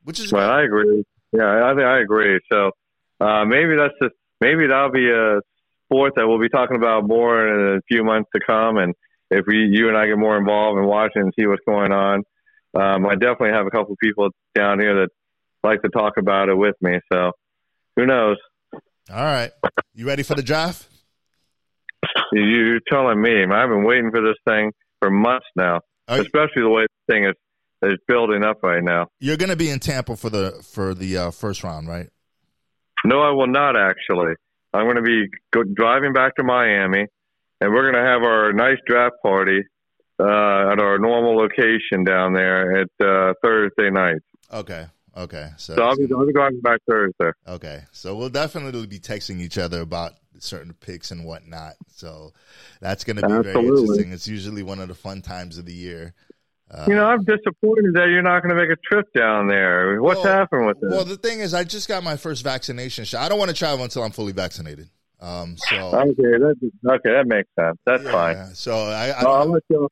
[0.04, 1.04] which is Well, I agree.
[1.32, 2.40] Yeah, I I agree.
[2.52, 2.72] So
[3.20, 5.40] uh, maybe that's just maybe that'll be a
[5.92, 8.78] sport that we'll be talking about more in a few months to come.
[8.78, 8.94] And
[9.30, 11.92] if we, you and I get more involved in watch it and see what's going
[11.92, 12.24] on,
[12.80, 15.10] um, I definitely have a couple of people down here that
[15.64, 17.00] like to talk about it with me.
[17.12, 17.32] So
[17.96, 18.38] who knows?
[18.74, 19.52] all right.
[19.94, 20.88] You ready for the draft?
[22.32, 23.44] You- You're telling me.
[23.44, 27.16] I've been waiting for this thing for months now, Are you- especially the way this
[27.16, 27.34] thing is
[27.84, 29.08] is building up right now.
[29.20, 32.08] You're going to be in Tampa for the for the uh, first round, right?
[33.04, 34.36] No, I will not actually.
[34.74, 37.08] I'm going to be go- driving back to Miami,
[37.60, 39.62] and we're going to have our nice draft party
[40.20, 40.24] uh,
[40.72, 44.22] at our normal location down there at uh, Thursday night.
[44.54, 44.86] Okay.
[45.18, 45.50] Okay.
[45.58, 47.32] So, So I'll be, I'll be driving back Thursday.
[47.48, 47.84] okay.
[47.92, 51.74] So we'll definitely be texting each other about certain picks and whatnot.
[51.94, 52.32] So
[52.80, 54.12] that's going to be very interesting.
[54.14, 56.14] It's usually one of the fun times of the year.
[56.74, 60.02] Uh, You know, I'm disappointed that you're not going to make a trip down there.
[60.02, 60.90] What's Well- happened with this?
[60.92, 63.24] well, the thing is, I just got my first vaccination shot.
[63.24, 64.88] I don't want to travel until I'm fully vaccinated.
[65.20, 65.56] Um.
[65.70, 67.78] So okay, that, okay, that makes sense.
[67.86, 68.56] That's yeah, fine.
[68.56, 69.88] So I, I Well, I'll let you.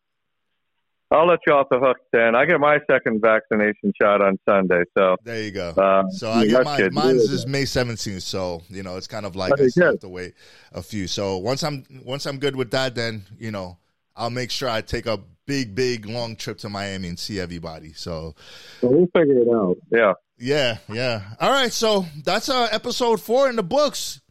[1.11, 2.35] I'll let you off the hook then.
[2.35, 5.69] I get my second vaccination shot on Sunday, so there you go.
[5.69, 6.89] uh, So I get mine.
[6.93, 8.21] Mine's is May seventeenth.
[8.23, 10.33] So you know, it's kind of like I still have to wait
[10.71, 11.07] a few.
[11.07, 13.77] So once I'm once I'm good with that, then you know
[14.15, 15.19] I'll make sure I take a
[15.49, 17.91] big, big, long trip to Miami and see everybody.
[17.93, 18.35] So
[18.81, 19.77] So we'll figure it out.
[19.91, 20.13] Yeah.
[20.37, 21.23] yeah, yeah.
[21.41, 21.73] All right.
[21.73, 24.21] So that's uh, episode four in the books.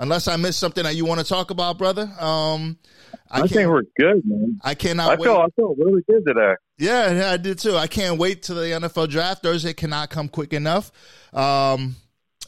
[0.00, 2.02] Unless I missed something that you want to talk about, brother.
[2.20, 2.78] Um,
[3.28, 4.60] I, I, think we're good, man.
[4.62, 5.24] I cannot I wait.
[5.24, 6.54] feel I feel really good today.
[6.78, 7.74] Yeah, yeah, I did too.
[7.74, 9.42] I can't wait till the NFL draft.
[9.42, 10.92] Thursday cannot come quick enough.
[11.32, 11.96] Um,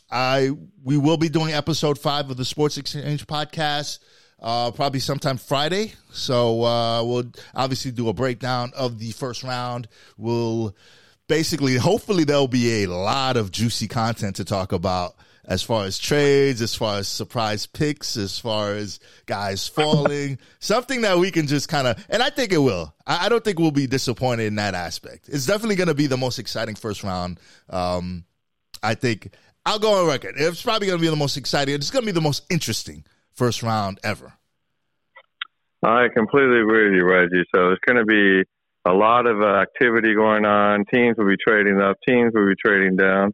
[0.09, 0.53] I
[0.85, 3.99] we will be doing episode five of the Sports Xchange podcast.
[4.41, 5.93] Uh, probably sometime Friday.
[6.12, 9.86] So uh, we'll obviously do a breakdown of the first round.
[10.16, 10.74] We'll
[11.28, 15.14] basically, hopefully, there'll be a lot of juicy content to talk about
[15.45, 21.03] as far as trades, as far as surprise picks, as far as guys falling, something
[21.03, 22.95] that we can just kind of, and I think it will.
[23.07, 25.28] I, I don't think we'll be disappointed in that aspect.
[25.28, 27.41] It's definitely going to be the most exciting first round.
[27.68, 28.24] Um,
[28.82, 29.32] I think
[29.66, 30.34] I'll go on record.
[30.36, 31.74] It's probably going to be the most exciting.
[31.74, 33.05] It's going to be the most interesting
[33.35, 34.35] first round ever.
[35.83, 37.45] I completely agree with you, Reggie.
[37.55, 38.45] So there's going to be
[38.85, 40.85] a lot of uh, activity going on.
[40.93, 41.97] Teams will be trading up.
[42.07, 43.33] Teams will be trading down.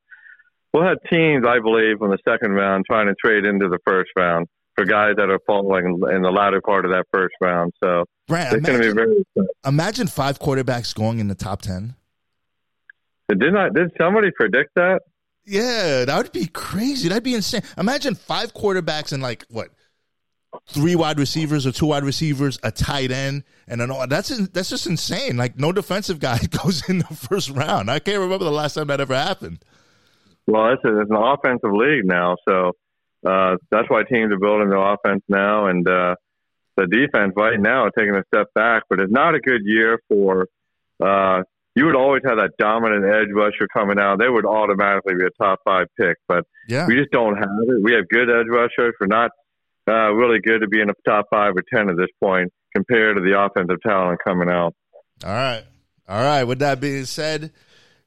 [0.73, 4.11] We'll have teams, I believe, in the second round trying to trade into the first
[4.17, 7.73] round for guys that are falling in the latter part of that first round.
[7.83, 9.49] So it's going to be very exciting.
[9.65, 11.95] imagine five quarterbacks going in the top 10.
[13.29, 15.01] Did not did somebody predict that?
[15.45, 17.09] Yeah, that would be crazy.
[17.09, 17.63] That'd be insane.
[17.79, 19.71] Imagine five quarterbacks and like what
[20.69, 24.87] three wide receivers or two wide receivers, a tight end, and an that's that's just
[24.87, 25.37] insane.
[25.37, 27.91] Like no defensive guy goes in the first round.
[27.91, 29.59] I can't remember the last time that ever happened.
[30.47, 32.73] Well, it's, a, it's an offensive league now, so
[33.27, 36.15] uh, that's why teams are building their offense now, and uh,
[36.77, 38.85] the defense right now taking a step back.
[38.89, 40.47] But it's not a good year for.
[41.03, 41.43] Uh,
[41.75, 44.19] you would always have that dominant edge rusher coming out.
[44.19, 46.87] They would automatically be a top five pick, but Yeah.
[46.87, 47.83] we just don't have it.
[47.83, 48.95] We have good edge rushers.
[48.99, 49.31] We're not
[49.89, 53.17] uh, really good to be in the top five or ten at this point compared
[53.17, 54.75] to the offensive talent coming out.
[55.25, 55.65] All right.
[56.09, 56.45] All right.
[56.45, 57.53] With that being said,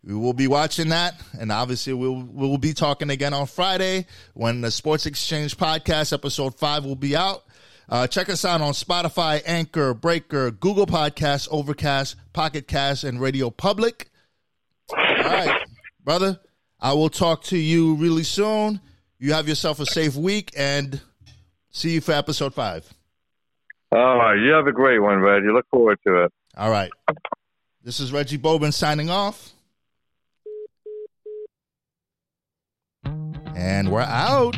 [0.04, 4.62] we will be watching that, and obviously we'll we'll be talking again on Friday when
[4.62, 7.44] the Sports Xchange podcast episode five will be out.
[7.90, 13.50] Uh, check us out on Spotify, Anchor, Breaker, Google Podcasts, Overcast, Pocket Cast, and Radio
[13.50, 14.10] Public.
[14.92, 15.60] All right,
[16.04, 16.40] brother.
[16.80, 18.80] I will talk to you really soon.
[19.18, 21.02] You have yourself a safe week, and
[21.72, 22.92] see you for episode five.
[23.92, 25.44] All right, you have a great one, Red.
[25.44, 26.34] You look forward to it.
[26.58, 26.92] All right.
[27.84, 29.52] This is Reggie Bobin signing off.
[33.56, 34.56] And we're out.